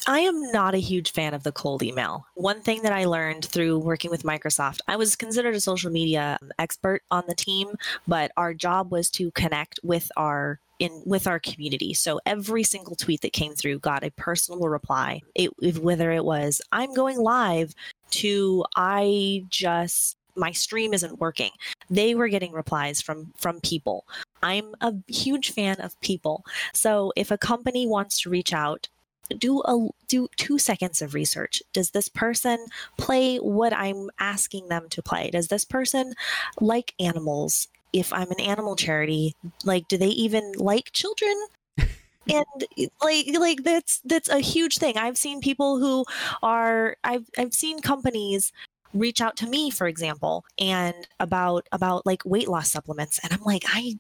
[0.09, 2.27] I am not a huge fan of the cold email.
[2.33, 6.39] One thing that I learned through working with Microsoft, I was considered a social media
[6.41, 11.27] um, expert on the team, but our job was to connect with our in with
[11.27, 11.93] our community.
[11.93, 15.21] So every single tweet that came through got a personal reply.
[15.35, 17.75] It, whether it was I'm going live
[18.13, 21.51] to I just my stream isn't working.
[21.91, 24.07] They were getting replies from from people.
[24.43, 26.47] I'm a huge fan of people.
[26.73, 28.89] So if a company wants to reach out
[29.37, 31.63] do a do 2 seconds of research.
[31.73, 35.31] Does this person play what I'm asking them to play?
[35.31, 36.15] Does this person
[36.61, 37.69] like animals?
[37.93, 41.35] If I'm an animal charity, like do they even like children?
[41.79, 42.45] and
[43.03, 44.97] like like that's that's a huge thing.
[44.97, 46.05] I've seen people who
[46.43, 48.53] are I've I've seen companies
[48.95, 53.43] reach out to me for example and about about like weight loss supplements and i'm
[53.43, 53.99] like i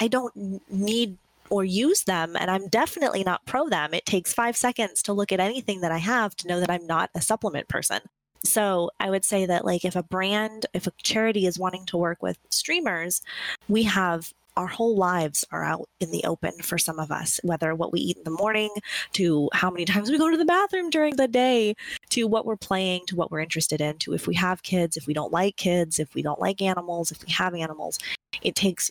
[0.00, 1.16] i don't need
[1.50, 5.32] or use them and i'm definitely not pro them it takes five seconds to look
[5.32, 8.00] at anything that i have to know that i'm not a supplement person
[8.44, 11.96] so i would say that like if a brand if a charity is wanting to
[11.96, 13.22] work with streamers
[13.68, 17.76] we have our whole lives are out in the open for some of us, whether
[17.76, 18.70] what we eat in the morning,
[19.12, 21.76] to how many times we go to the bathroom during the day,
[22.10, 25.06] to what we're playing, to what we're interested in, to if we have kids, if
[25.06, 28.00] we don't like kids, if we don't like animals, if we have animals.
[28.42, 28.90] It takes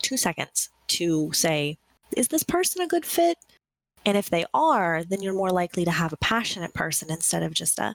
[0.00, 1.78] two seconds to say,
[2.16, 3.38] is this person a good fit?
[4.06, 7.52] And if they are, then you're more likely to have a passionate person instead of
[7.52, 7.94] just a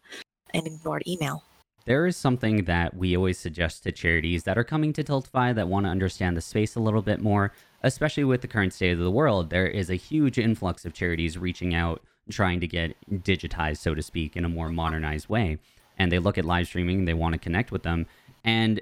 [0.54, 1.44] an ignored email.
[1.86, 5.68] There is something that we always suggest to charities that are coming to Tiltify that
[5.68, 7.52] want to understand the space a little bit more,
[7.82, 9.50] especially with the current state of the world.
[9.50, 14.02] There is a huge influx of charities reaching out, trying to get digitized, so to
[14.02, 15.58] speak, in a more modernized way.
[15.98, 18.06] And they look at live streaming, they want to connect with them.
[18.46, 18.80] And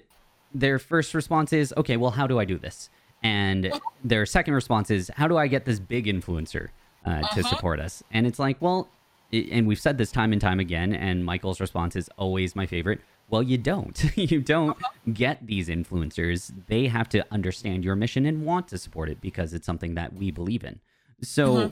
[0.53, 2.89] their first response is, okay, well, how do I do this?
[3.23, 3.71] And
[4.03, 6.69] their second response is, how do I get this big influencer
[7.05, 7.35] uh, uh-huh.
[7.35, 8.03] to support us?
[8.11, 8.89] And it's like, well,
[9.31, 12.99] and we've said this time and time again, and Michael's response is always my favorite.
[13.29, 14.03] Well, you don't.
[14.17, 14.77] you don't
[15.13, 16.51] get these influencers.
[16.67, 20.13] They have to understand your mission and want to support it because it's something that
[20.13, 20.79] we believe in.
[21.21, 21.71] So,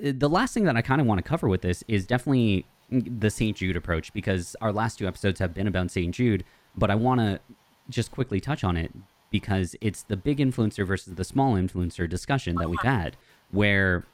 [0.00, 0.18] mm-hmm.
[0.18, 3.30] the last thing that I kind of want to cover with this is definitely the
[3.30, 3.56] St.
[3.56, 6.14] Jude approach because our last two episodes have been about St.
[6.14, 6.44] Jude,
[6.76, 7.40] but I want to
[7.88, 8.92] just quickly touch on it
[9.38, 13.16] because it's the big influencer versus the small influencer discussion that we've had
[13.50, 14.04] where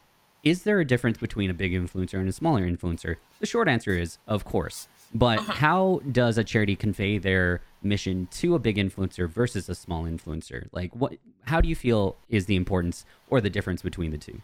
[0.43, 3.17] is there a difference between a big influencer and a smaller influencer?
[3.39, 4.89] The short answer is, of course.
[5.15, 5.53] But uh-huh.
[5.53, 10.69] how does a charity convey their mission to a big influencer versus a small influencer?
[10.73, 11.15] Like, what?
[11.45, 14.41] How do you feel is the importance or the difference between the two?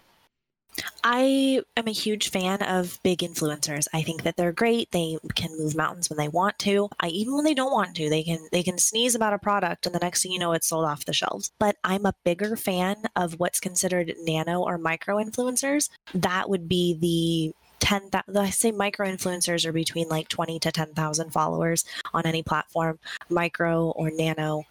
[1.05, 3.87] I am a huge fan of big influencers.
[3.93, 4.91] I think that they're great.
[4.91, 6.89] They can move mountains when they want to.
[7.01, 9.87] I, even when they don't want to, they can they can sneeze about a product
[9.87, 11.53] and the next thing you know it's sold off the shelves.
[11.59, 15.89] But I'm a bigger fan of what's considered nano or micro influencers.
[16.15, 21.31] That would be the 10 I say micro influencers are between like 20 to 10,000
[21.31, 22.99] followers on any platform.
[23.29, 24.65] Micro or nano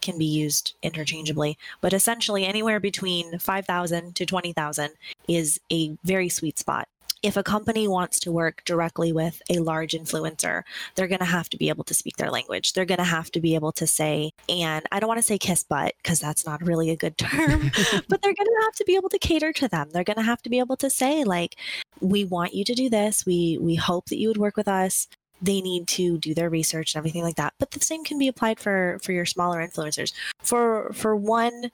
[0.00, 4.90] can be used interchangeably, but essentially anywhere between 5,000 to 20,000
[5.28, 6.88] is a very sweet spot.
[7.22, 10.62] If a company wants to work directly with a large influencer,
[10.96, 12.72] they're going to have to be able to speak their language.
[12.72, 15.38] They're going to have to be able to say, and I don't want to say
[15.38, 17.70] kiss butt because that's not really a good term,
[18.08, 19.90] but they're going to have to be able to cater to them.
[19.92, 21.54] They're going to have to be able to say, like,
[22.00, 23.24] we want you to do this.
[23.24, 25.06] We we hope that you would work with us
[25.42, 27.52] they need to do their research and everything like that.
[27.58, 30.12] But the same can be applied for for your smaller influencers.
[30.40, 31.72] For for one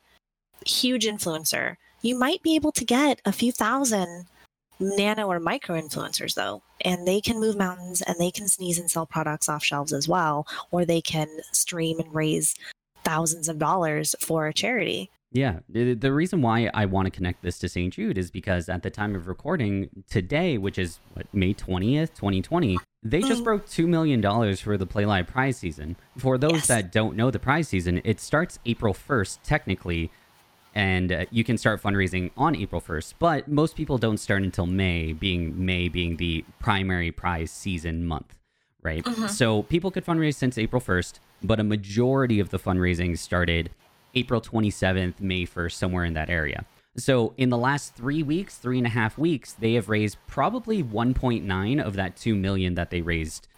[0.66, 4.26] huge influencer, you might be able to get a few thousand
[4.80, 8.88] nano or micro influencers though and they can move mountains and they can sneeze and
[8.90, 12.54] sell products off shelves as well or they can stream and raise
[13.04, 15.58] thousands of dollars for a charity Yeah.
[15.68, 17.92] The, reason why I want to connect this to St.
[17.92, 22.78] Jude is because at the time of recording today, which is what, May 20th, 2020,
[23.02, 23.44] they just Mhm.
[23.44, 24.22] broke $2 million
[24.56, 25.96] for the Play Live prize season.
[26.16, 26.66] For those Yes.
[26.68, 30.10] that don't know the prize season, it starts April 1st, technically,
[30.78, 33.14] and uh, you can start fundraising on April 1st.
[33.18, 38.36] But most people don't start until May, being May being the primary prize season month,
[38.80, 39.04] right?
[39.04, 39.28] Mhm.
[39.28, 43.70] So people could fundraise since April 1st, but a majority of the fundraising started
[44.14, 46.64] April 27th, May 1st, somewhere in that area.
[46.96, 50.80] So in the last three weeks, three and a half weeks, they have raised probably
[50.80, 53.48] 1.9 of that 2 million that they raised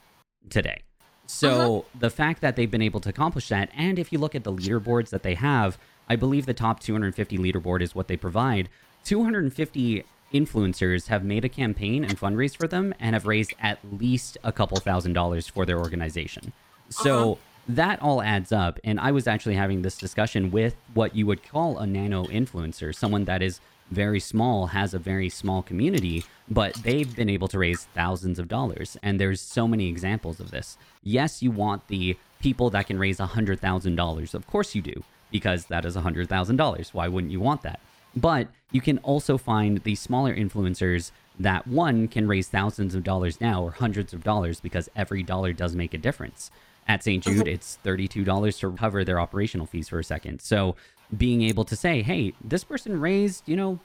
[0.49, 0.81] today.
[1.27, 4.43] So the fact that they've been able to accomplish that, and if you look at
[4.43, 5.79] the leaderboards that they have,
[6.11, 8.69] I believe the top 250 leaderboard is what they provide.
[9.05, 10.05] 250
[10.35, 14.51] influencers have made a campaign and fundraised for them and have raised at least a
[14.51, 16.53] couple thousand dollars for their organization.
[16.89, 17.41] So uh-huh.
[17.69, 18.81] that all adds up.
[18.83, 22.93] And I was actually having this discussion with what you would call a nano influencer,
[22.93, 23.61] someone that is
[23.93, 28.49] very small, has a very small community, but they've been able to raise thousands of
[28.49, 28.97] dollars.
[29.01, 30.77] And there's so many examples of this.
[31.05, 34.35] Yes, you want the people that can raise $100,000.
[34.35, 36.95] Of course you do, because that is $100,000.
[36.95, 37.81] Why wouldn't you want that?
[38.17, 43.41] But you can also find the smaller influencers that one can raise thousands of dollars
[43.41, 46.51] now or hundreds of dollars because every dollar does make a difference.
[46.89, 47.23] At St.
[47.23, 47.49] Jude, mm-hmm.
[47.49, 50.41] it's $32 to cover their operational fees for a second.
[50.41, 50.75] So
[51.17, 53.79] being able to say, hey, this person raised, you know,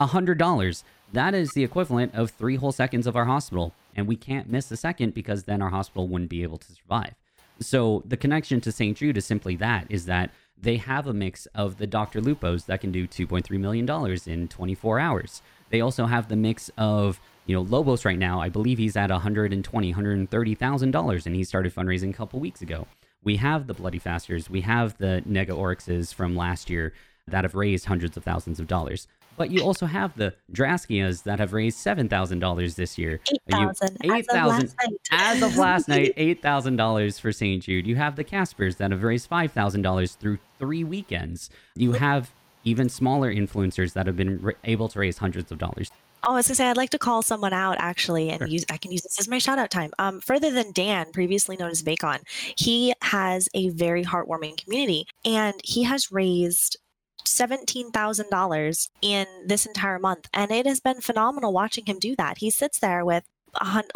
[0.00, 3.72] $100, that is the equivalent of three whole seconds of our hospital.
[3.94, 7.14] And we can't miss a second because then our hospital wouldn't be able to survive.
[7.60, 8.96] So the connection to St.
[8.96, 10.30] Jude is simply that is that
[10.64, 12.20] they have a mix of the Dr.
[12.20, 13.88] Lupos that can do $2.3 million
[14.26, 15.42] in 24 hours.
[15.68, 18.40] They also have the mix of, you know, Lobos right now.
[18.40, 22.86] I believe he's at 120, $130,000, and he started fundraising a couple weeks ago.
[23.22, 26.92] We have the Bloody Fasters, we have the Nega Oryxes from last year
[27.28, 29.06] that have raised hundreds of thousands of dollars.
[29.36, 33.20] But you also have the Draskias that have raised seven thousand dollars this year.
[33.32, 33.96] Eight thousand.
[34.04, 34.74] Eight thousand
[35.10, 36.12] as of last night.
[36.16, 37.62] Eight thousand dollars for St.
[37.62, 37.86] Jude.
[37.86, 41.50] You have the Caspers that have raised five thousand dollars through three weekends.
[41.74, 42.30] You have
[42.64, 45.90] even smaller influencers that have been ra- able to raise hundreds of dollars.
[46.26, 48.46] Oh, I was gonna say I'd like to call someone out actually, and Sure.
[48.48, 49.90] use I can use this as my shout out time.
[49.98, 52.20] Um, further than Dan, previously known as Bacon,
[52.56, 56.78] he has a very heartwarming community, and he has raised
[57.34, 62.16] seventeen thousand dollars in this entire month, and it has been phenomenal watching him do
[62.16, 62.38] that.
[62.38, 63.24] He sits there with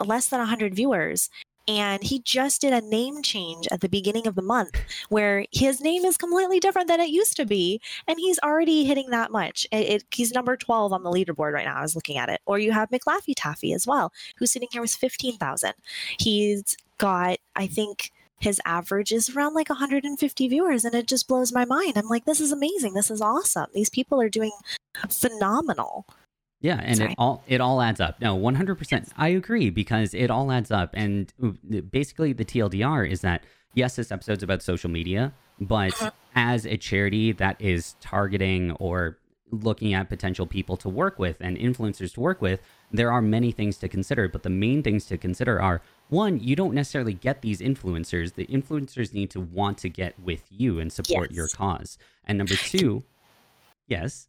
[0.04, 1.30] less than hundred viewers.
[1.68, 4.74] And he just did a name change at the beginning of the month
[5.10, 9.10] where his name is completely different than it used to be and he's already hitting
[9.10, 9.66] that much.
[9.70, 11.76] It, it, he's number 12 on the leaderboard right now.
[11.76, 12.40] I was looking at it.
[12.46, 15.74] Or you have McLaffy Taffy as well, who's sitting here with 15,000.
[16.18, 21.52] He's got, I think, his average is around like 150 viewers, and it just blows
[21.52, 21.96] my mind.
[21.96, 22.94] I'm like, this is amazing.
[22.94, 23.66] This is awesome.
[23.74, 24.52] These people are doing
[25.08, 26.06] phenomenal.
[26.60, 27.12] Yeah, and Sorry.
[27.12, 28.20] it all it all adds up.
[28.20, 29.08] No, one hundred percent.
[29.16, 30.90] I agree because it all adds up.
[30.94, 31.32] And
[31.90, 36.12] basically, the TLDR is that yes, this episode's about social media, but Mhm.
[36.34, 39.18] as a charity that is targeting or
[39.52, 42.60] looking at potential people to work with and influencers to work with,
[42.90, 44.28] there are many things to consider.
[44.28, 48.34] But the main things to consider are one, you don't necessarily get these influencers.
[48.34, 51.98] The influencers need to want to get with you and support your cause.
[52.26, 53.04] And number two,
[53.88, 54.28] yes,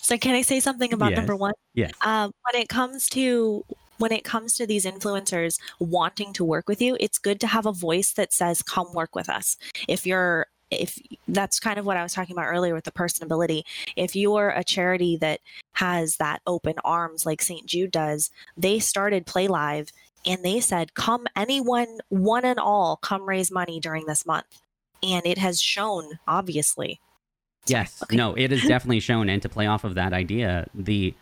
[0.00, 1.52] So, can I say something about number one?
[1.74, 3.64] yes, um, when it comes to
[3.98, 7.66] when it comes to these influencers wanting to work with you it's good to have
[7.66, 9.56] a voice that says come work with us
[9.88, 13.62] if you're if that's kind of what i was talking about earlier with the personability
[13.96, 15.40] if you're a charity that
[15.78, 19.88] has that open arms like st jude does they started play live
[20.26, 24.60] and they said come anyone one and all come raise money during this month
[25.02, 27.00] and it has shown obviously
[27.68, 28.02] Yes.
[28.02, 28.16] Okay.
[28.16, 29.28] No, it is definitely shown.
[29.28, 31.14] And to play off of that idea, the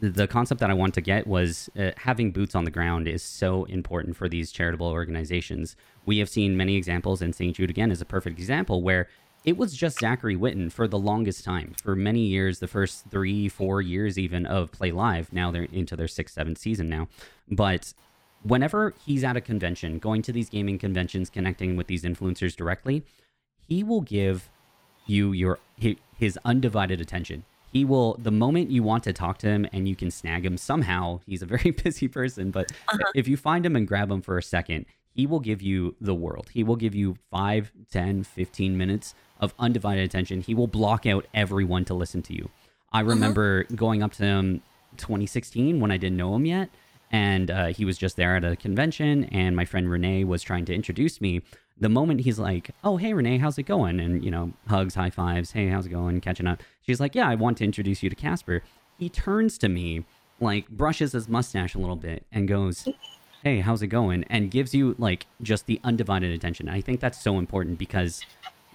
[0.00, 3.22] the concept that I want to get was uh, having boots on the ground is
[3.22, 5.76] so important for these charitable organizations.
[6.04, 7.56] We have seen many examples, and St.
[7.56, 9.08] Jude again is a perfect example where
[9.44, 13.48] it was just Zachary Witten for the longest time, for many years, the first three,
[13.48, 15.32] four years even of Play Live.
[15.32, 17.08] Now they're into their sixth, seventh season now.
[17.50, 17.92] But
[18.42, 23.04] whenever he's at a convention, going to these gaming conventions, connecting with these influencers directly,
[23.68, 24.48] he will give
[25.06, 25.58] you your
[26.16, 27.44] his undivided attention.
[27.72, 30.56] He will the moment you want to talk to him and you can snag him
[30.56, 31.20] somehow.
[31.26, 33.10] He's a very busy person, but Uh-huh.
[33.14, 36.14] if you find him and grab him for a second, he will give you the
[36.14, 36.50] world.
[36.52, 40.40] He will give you 5, 10, 15 minutes of undivided attention.
[40.40, 42.50] He will block out everyone to listen to you.
[42.92, 44.62] I remember going up to him
[44.96, 46.70] 2016 when I didn't know him yet
[47.14, 50.64] and uh, he was just there at a convention, and my friend Renee was trying
[50.64, 51.42] to introduce me.
[51.78, 55.10] The moment he's like, "Oh, hey Renee, how's it going?" and you know, hugs, high
[55.10, 56.60] fives, "Hey, how's it going?" catching up.
[56.82, 58.62] She's like, "Yeah, I want to introduce you to Casper."
[58.98, 60.04] He turns to me,
[60.40, 62.88] like brushes his mustache a little bit, and goes,
[63.44, 66.68] "Hey, how's it going?" and gives you like just the undivided attention.
[66.68, 68.24] I think that's so important because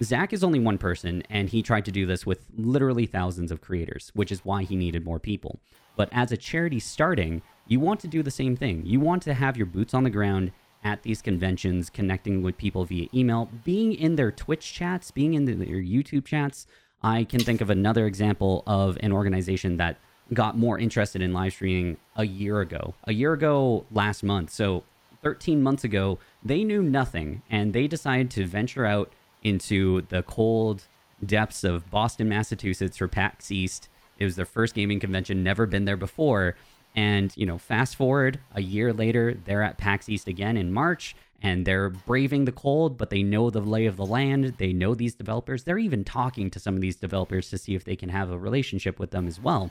[0.02, 3.60] Zach is only one person, and he tried to do this with literally thousands of
[3.60, 5.60] creators, which is why he needed more people.
[5.96, 8.86] But as a charity starting, you want to do the same thing.
[8.86, 10.52] You want to have your boots on the ground
[10.82, 15.44] at these conventions, connecting with people via email, being in their Twitch chats, being in
[15.44, 16.66] their YouTube chats.
[17.02, 19.98] I can think of another example of an organization that
[20.32, 22.94] got more interested in live streaming a year ago.
[23.04, 24.50] A year ago, last month.
[24.50, 24.84] So
[25.22, 29.12] 13 months ago, they knew nothing and they decided to venture out
[29.42, 30.84] into the cold
[31.24, 33.88] depths of Boston, Massachusetts for PAX East.
[34.18, 36.56] It was their first gaming convention, never been there before.
[36.94, 41.14] And, you know, fast forward a year later, they're at PAX East again in March
[41.42, 44.54] and they're braving the cold, but they know the lay of the land.
[44.58, 45.64] They know these developers.
[45.64, 48.38] They're even talking to some of these developers to see if they can have a
[48.38, 49.70] relationship with them as well.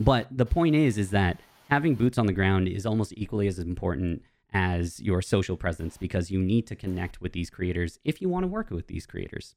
[0.00, 1.40] But the point is, is that
[1.70, 4.22] having boots on the ground is almost equally as important
[4.52, 8.44] as your social presence because you need to connect with these creators if you want
[8.44, 9.54] to work with these creators.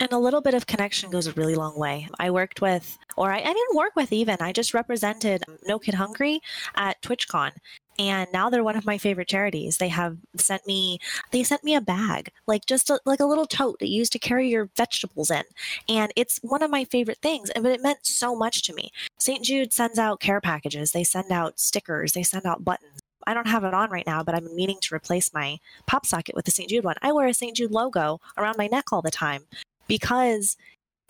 [0.00, 2.08] And a little bit of connection goes a really long way.
[2.18, 5.94] I worked with, or I, I didn't work with even, I just represented No Kid
[5.94, 6.40] Hungry
[6.74, 7.52] at TwitchCon.
[7.96, 9.78] And now they're one of my favorite charities.
[9.78, 10.98] They have sent me,
[11.30, 14.10] they sent me a bag, like just a, like a little tote that you use
[14.10, 15.44] to carry your vegetables in.
[15.88, 17.50] And it's one of my favorite things.
[17.50, 18.90] And but it meant so much to me.
[19.18, 19.44] St.
[19.44, 20.90] Jude sends out care packages.
[20.90, 22.14] They send out stickers.
[22.14, 22.98] They send out buttons.
[23.28, 26.34] I don't have it on right now, but I'm meaning to replace my pop socket
[26.34, 26.68] with the St.
[26.68, 26.96] Jude one.
[27.00, 27.56] I wear a St.
[27.56, 29.44] Jude logo around my neck all the time
[29.86, 30.56] because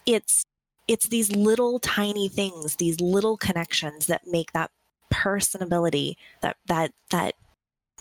[0.07, 0.45] it's
[0.87, 4.71] it's these little tiny things, these little connections that make that
[5.13, 7.35] personability that that that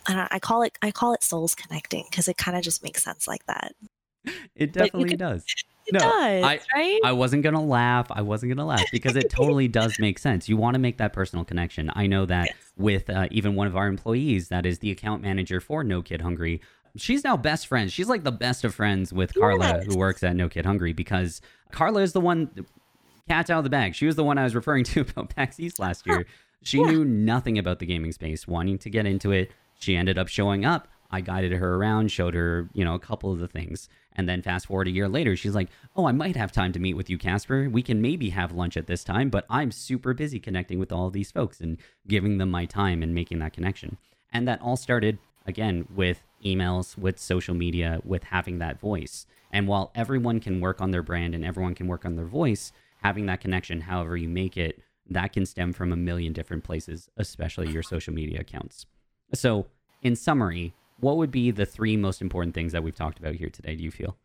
[0.08, 3.04] I, I call it I call it souls connecting because it kind of just makes
[3.04, 3.74] sense like that.
[4.56, 5.46] It definitely can, does.
[5.86, 7.00] It no, does, I, right?
[7.04, 8.08] I wasn't gonna laugh.
[8.10, 10.48] I wasn't gonna laugh because it totally does make sense.
[10.48, 11.92] You want to make that personal connection.
[11.94, 12.56] I know that yes.
[12.78, 16.22] with uh, even one of our employees, that is the account manager for No Kid
[16.22, 16.62] Hungry.
[16.96, 17.92] She's now best friends.
[17.92, 19.86] She's like the best of friends with Carla, yes.
[19.86, 21.42] who works at No Kid Hungry, because
[21.72, 22.66] Carla is the one.
[23.28, 23.96] Cat's out of the bag.
[23.96, 26.26] She was the one I was referring to about PAX East last year.
[26.62, 26.86] She yeah.
[26.86, 29.52] knew nothing about the gaming space, wanting to get into it.
[29.80, 30.88] She ended up showing up.
[31.14, 33.88] I guided her around, showed her, you know, a couple of the things.
[34.14, 36.80] And then fast forward a year later, she's like, Oh, I might have time to
[36.80, 37.70] meet with you, Casper.
[37.70, 41.12] We can maybe have lunch at this time, but I'm super busy connecting with all
[41.12, 41.78] these folks and
[42.08, 43.98] giving them my time and making that connection.
[44.32, 49.26] And that all started, again, with emails, with social media, with having that voice.
[49.52, 52.72] And while everyone can work on their brand and everyone can work on their voice,
[53.02, 54.80] having that connection, however you make it,
[55.10, 58.86] that can stem from a million different places, especially your social media accounts.
[59.34, 59.68] So,
[60.02, 63.50] in summary, what would be the three most important things that we've talked about here
[63.50, 64.18] today, do you feel?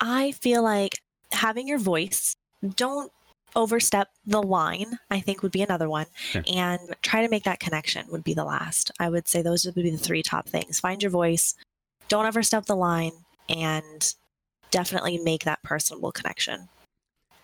[0.00, 0.98] I feel like
[1.32, 2.34] having your voice,
[2.74, 3.12] don't
[3.56, 6.06] overstep the line, I think would be another one.
[6.14, 6.44] Sure.
[6.46, 8.92] And try to make that connection would be the last.
[9.00, 10.78] I would say those would be the three top things.
[10.78, 11.54] Find your voice,
[12.08, 13.12] don't overstep the line,
[13.48, 14.14] and
[14.70, 16.68] definitely make that personable connection.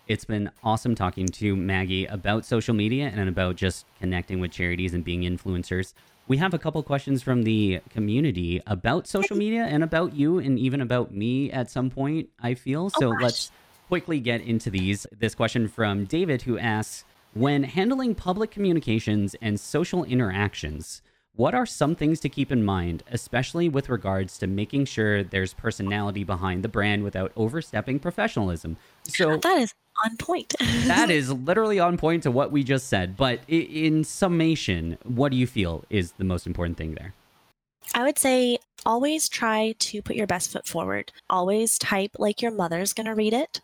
[0.07, 4.93] It's been awesome talking to Maggie about social media and about just connecting with charities
[4.93, 5.93] and being influencers
[6.27, 10.57] we have a couple questions from the community about social media and about you and
[10.57, 12.85] even about me at some point, I feel.
[12.95, 13.51] Oh, so oh, let's
[13.87, 15.05] quickly get into these.
[15.17, 21.01] This question from David who asks When handling public communications and social interactions,
[21.35, 25.53] what are some things to keep in mind, especially with regards to making sure there's
[25.55, 28.77] personality behind the brand without overstepping professionalism?
[29.03, 29.73] So that is
[30.05, 30.53] on point.
[30.85, 33.17] that is literally on point to what we just said.
[33.17, 37.15] But in summation, what do you feel is the most important thing there?
[37.95, 41.11] I would say always try to put your best foot forward.
[41.31, 43.59] Always type like your mother's going to read it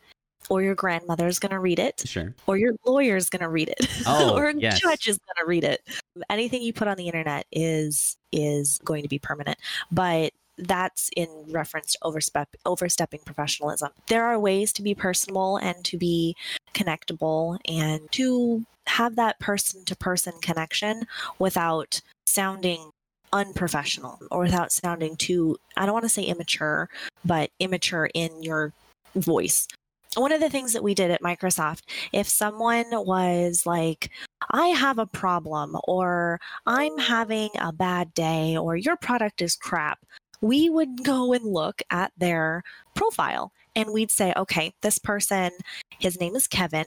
[0.50, 2.02] or your grandmother's going to read it.
[2.06, 2.34] Sure.
[2.48, 3.88] Or your lawyer's going to read it.
[4.12, 4.80] Oh, or yes.
[4.80, 5.82] judge is going to read it.
[6.30, 9.60] Anything you put on the internet is is going to be permanent.
[9.92, 13.92] But that's in reference to overstep, overstepping professionalism.
[14.08, 16.36] There are ways to be personal and to be
[16.74, 21.04] connectable and to have that person to person connection
[21.38, 22.92] without sounding
[23.32, 26.90] unprofessional or without sounding too, I don't want to say immature,
[27.24, 28.74] but immature in your
[29.16, 29.68] voice.
[30.16, 34.10] One of the things that we did at Microsoft, if someone was like,
[34.52, 40.00] I have a problem, or I'm having a bad day, or your product is crap,
[40.42, 42.64] we would go and look at their
[42.96, 45.52] profile and we'd say, okay, this person,
[46.00, 46.86] his name is Kevin,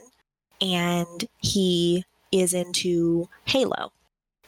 [0.59, 3.93] and he is into Halo.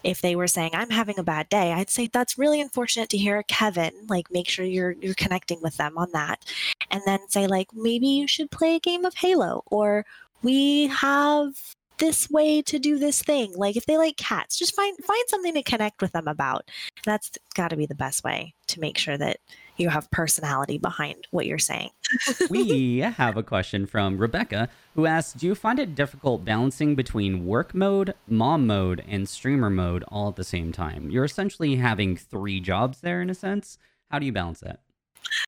[0.06, 3.18] If they were saying I'm having a bad day, I'd say that's really unfortunate to
[3.18, 3.92] hear, Kevin.
[4.08, 6.46] Like make sure you're you're connecting with them on that.
[6.92, 10.06] And then say like maybe you should play a game of Halo or
[10.44, 11.54] we have
[11.98, 13.54] this way to do this thing.
[13.56, 16.70] Like if they like cats, just find find something to connect with them about.
[17.06, 19.40] That's got to be the best way to make sure that
[19.78, 21.90] you have personality behind what you're saying.
[22.50, 27.46] we have a question from Rebecca who asks Do you find it difficult balancing between
[27.46, 31.10] work mode, mom mode, and streamer mode all at the same time?
[31.10, 33.78] You're essentially having three jobs there in a sense.
[34.10, 34.80] How do you balance that?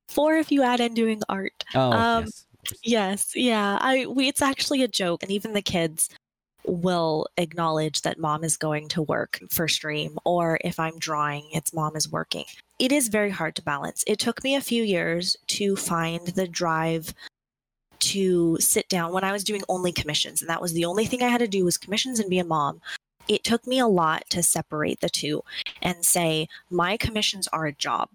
[0.10, 1.64] Four if you add in doing art.
[1.76, 2.46] Oh, um, yes.
[2.84, 3.78] Yes, yeah.
[3.80, 6.10] I we, it's actually a joke, and even the kids
[6.66, 11.74] will acknowledge that mom is going to work for stream, or if I'm drawing, it's
[11.74, 12.44] mom is working
[12.80, 14.04] it is very hard to balance.
[14.08, 17.14] It took me a few years to find the drive
[18.00, 21.24] to sit down when I was doing only commissions, and that was the only thing
[21.24, 22.82] I had to do was commissions and be a mom.
[23.28, 25.44] It took me a lot to separate the two
[25.82, 28.10] and say, my commissions are a job.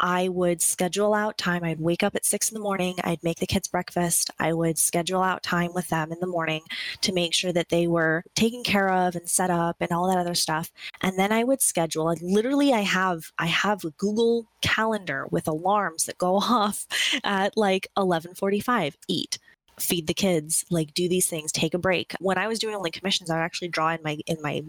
[0.00, 1.62] I would schedule out time.
[1.62, 2.96] I'd wake up at six in the morning.
[3.04, 4.30] I'd make the kids breakfast.
[4.38, 6.62] I would schedule out time with them in the morning
[7.02, 10.18] to make sure that they were taken care of and set up and all that
[10.18, 10.72] other stuff.
[11.02, 12.06] And then I would schedule.
[12.06, 16.86] Like literally, I have I have a Google Calendar with alarms that go off
[17.22, 18.96] at like eleven forty five.
[19.06, 19.38] Eat
[19.78, 22.90] feed the kids like do these things take a break when i was doing only
[22.90, 24.62] commissions i would actually draw in my in my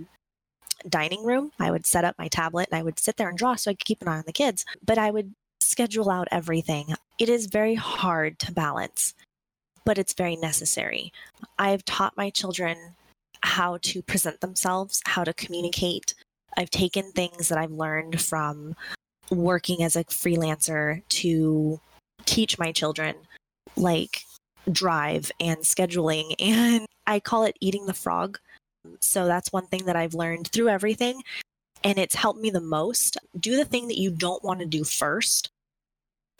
[0.90, 1.52] dining room.
[1.60, 3.74] I would set up my tablet and I would sit there and draw so I
[3.74, 4.66] could keep an eye on the kids.
[4.86, 6.96] But I would schedule out everything.
[7.20, 9.14] It is very hard to balance,
[9.86, 11.14] but it's very necessary.
[11.58, 12.78] I've taught my children
[13.44, 16.14] how to present themselves, how to communicate.
[16.58, 18.76] I've taken things that I've learned from
[19.30, 21.80] working as a freelancer to
[22.26, 23.16] teach my children,
[23.76, 24.24] like
[24.72, 26.36] drive and scheduling.
[26.40, 28.40] And I call it eating the frog
[29.00, 31.24] so that's one thing that I've learned through everything.
[31.84, 33.18] And it's helped me the most.
[33.40, 35.50] Do the thing that you don't want to do first,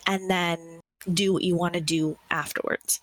[0.06, 0.82] and then
[1.12, 3.02] do what you want to do afterwards.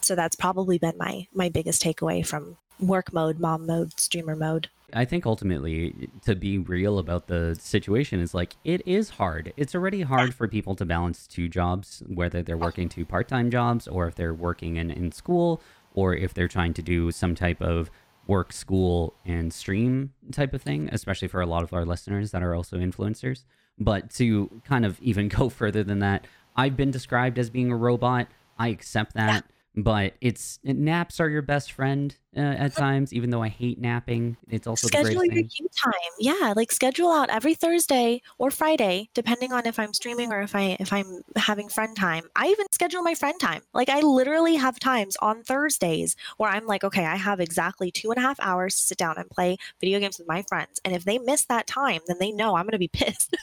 [0.00, 4.68] So that's probably been my my biggest takeaway from work mode, mom mode, streamer mode.
[4.92, 9.52] I think ultimately, to be real about the situation, is like it is hard.
[9.56, 13.50] It's already hard for people to balance two jobs, whether they're working two part time
[13.50, 15.60] jobs or if they're working in, in school
[15.94, 17.90] or if they're trying to do some type of
[18.30, 22.44] work, school, and stream type of thing, especially for a lot of our listeners that
[22.44, 23.44] are also influencers.
[23.76, 26.26] But to kind of even go further than that,
[26.56, 28.28] I've been described as being a robot.
[28.56, 29.44] I accept that
[29.76, 34.36] but it's naps are your best friend uh, at times even though i hate napping
[34.48, 39.52] it's also schedule your you time yeah like schedule out every thursday or friday depending
[39.52, 42.24] on if i'm streaming or if i if i'm having friend time.
[42.36, 46.66] I even schedule my friend time like i literally have times on thursdays where i'm
[46.66, 49.56] like okay i have exactly two and a half hours to sit down and play
[49.80, 52.64] video games with my friends and if they miss that time then they know i'm
[52.64, 53.36] going to be pissed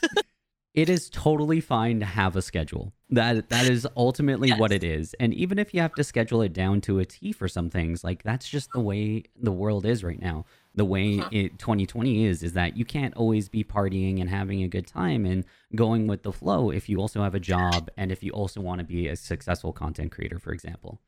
[0.78, 2.93] it is totally fine to have a schedule.
[3.09, 4.59] That that is ultimately yes.
[4.59, 5.15] what it is.
[5.19, 8.03] And even if you have to schedule it down to a T for some things,
[8.03, 10.45] like that's just the way the world is right now.
[10.75, 11.30] The way uh-huh.
[11.32, 15.25] it 2020 is is that you can't always be partying and having a good time
[15.25, 18.61] and going with the flow if you also have a job and if you also
[18.61, 21.01] want to be a successful content creator, for example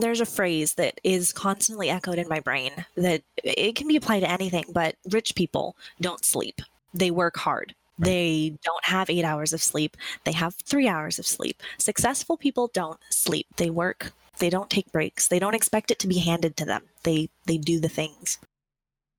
[0.00, 4.20] there's a phrase that is constantly echoed in my brain that it can be applied
[4.20, 6.62] to anything, but rich people don't sleep.
[6.94, 7.74] They work hard.
[7.98, 9.96] They don't have eight hours of sleep.
[10.24, 11.62] They have three hours of sleep.
[11.78, 13.46] Successful people don't sleep.
[13.56, 14.12] They work.
[14.38, 15.28] They don't take breaks.
[15.28, 16.82] They don't expect it to be handed to them.
[17.04, 18.38] They they do the things.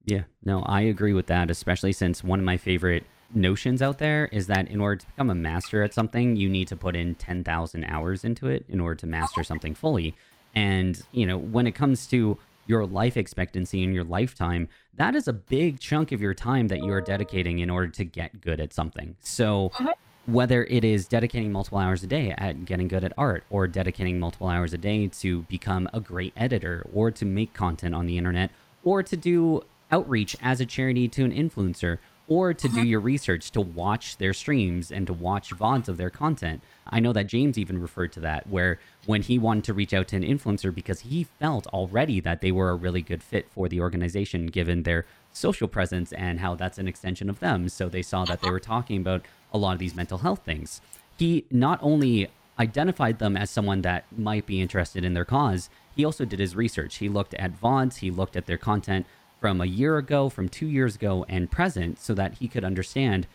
[0.05, 4.25] Yeah, no, I agree with that, especially since one of my favorite notions out there
[4.31, 7.15] is that in order to become a master at something, you need to put in
[7.15, 10.15] 10,000 hours into it in order to master something fully.
[10.53, 15.27] And, you know, when it comes to your life expectancy in your lifetime, that is
[15.27, 18.59] a big chunk of your time that you are dedicating in order to get good
[18.59, 19.15] at something.
[19.21, 19.93] So, uh-huh.
[20.25, 24.19] whether it is dedicating multiple hours a day at getting good at art, or dedicating
[24.19, 28.17] multiple hours a day to become a great editor, or to make content on the
[28.17, 28.51] internet,
[28.83, 32.83] or to do outreach as a charity to an influencer, or to do uh-huh.
[32.83, 36.61] your research to watch their streams and to watch VODs of their content.
[36.87, 40.07] I know that James even referred to that, where when he wanted to reach out
[40.09, 43.67] to an influencer because he felt already that they were a really good fit for
[43.67, 47.67] the organization given their social presence and how that's an extension of them.
[47.69, 50.81] So they saw that they were talking about a lot of these mental health things.
[51.17, 52.29] He not only
[52.59, 56.55] identified them as someone that might be interested in their cause, he also did his
[56.55, 56.97] research.
[56.97, 59.05] He looked at VODs, he looked at their content
[59.39, 63.27] from a year ago, from two years ago, and present so that he could understand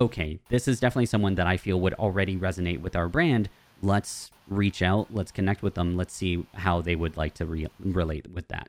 [0.00, 3.48] okay, this is definitely someone that I feel would already resonate with our brand.
[3.84, 7.68] Let's reach out, let's connect with them, let's see how they would like to re-
[7.78, 8.68] relate with that.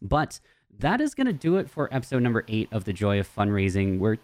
[0.00, 0.40] But
[0.78, 3.98] that is going to do it for episode number eight of The Joy of Fundraising.
[3.98, 4.18] We're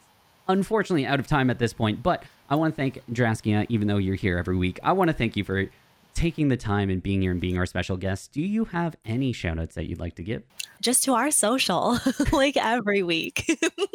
[0.47, 3.99] unfortunately out of time at this point, but I want to thank Draskia, even though
[3.99, 4.79] you're here every week.
[4.83, 5.69] I want to thank you for
[6.15, 8.33] taking the time and being here and being our special guest.
[8.33, 10.43] Do you have any shout outs that you'd like to give?
[10.81, 11.99] Just to our social,
[12.33, 13.45] like every week.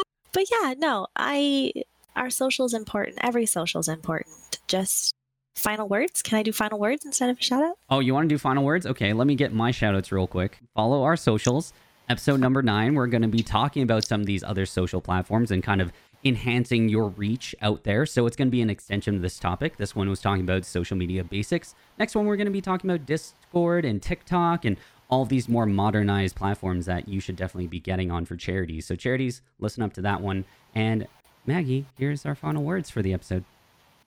[0.32, 1.72] but yeah, no, I
[2.16, 3.18] our social is important.
[3.22, 4.60] Every social is important.
[4.68, 5.14] Just
[5.56, 6.22] final words.
[6.22, 7.78] Can I do final words instead of a shout out?
[7.90, 8.86] Oh, you want to do final words?
[8.86, 10.60] Okay, let me get my shout outs real quick.
[10.76, 11.74] Follow our socials.
[12.10, 15.52] Episode number nine, we're going to be talking about some of these other social platforms
[15.52, 15.94] and kind of
[16.26, 18.06] enhancing your reach out there.
[18.06, 19.78] So it's going to be an extension of this topic.
[19.78, 21.76] This one was talking about social media basics.
[21.98, 24.78] Next one, we're going to be talking about Discord and TikTok and
[25.10, 28.86] all these more modernized platforms that you should definitely be getting on for charities.
[28.86, 30.46] So, charities, listen up to that one.
[30.74, 31.08] And
[31.46, 33.44] Maggie, here's our final words for the episode.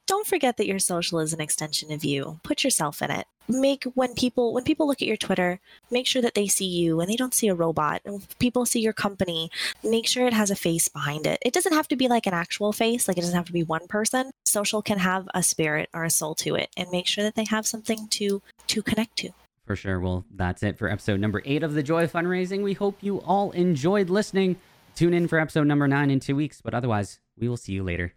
[0.07, 2.39] Don't forget that your social is an extension of you.
[2.45, 3.27] Put yourself in it.
[3.49, 7.01] Make when people when people look at your Twitter, make sure that they see you
[7.01, 8.03] and they don't see a robot.
[8.05, 9.51] And people see your company,
[9.83, 11.41] make sure it has a face behind it.
[11.43, 13.65] It doesn't have to be like an actual face, like it doesn't have to be
[13.65, 14.31] one person.
[14.45, 17.45] Social can have a spirit or a soul to it and make sure that they
[17.45, 19.31] have something to to connect to.
[19.65, 19.99] For sure.
[19.99, 22.63] Well, that's it for episode number eight of the Joy of Fundraising.
[22.63, 24.57] We hope you all enjoyed listening.
[24.95, 27.83] Tune in for episode number nine in two weeks, but otherwise, we will see you
[27.83, 28.15] later.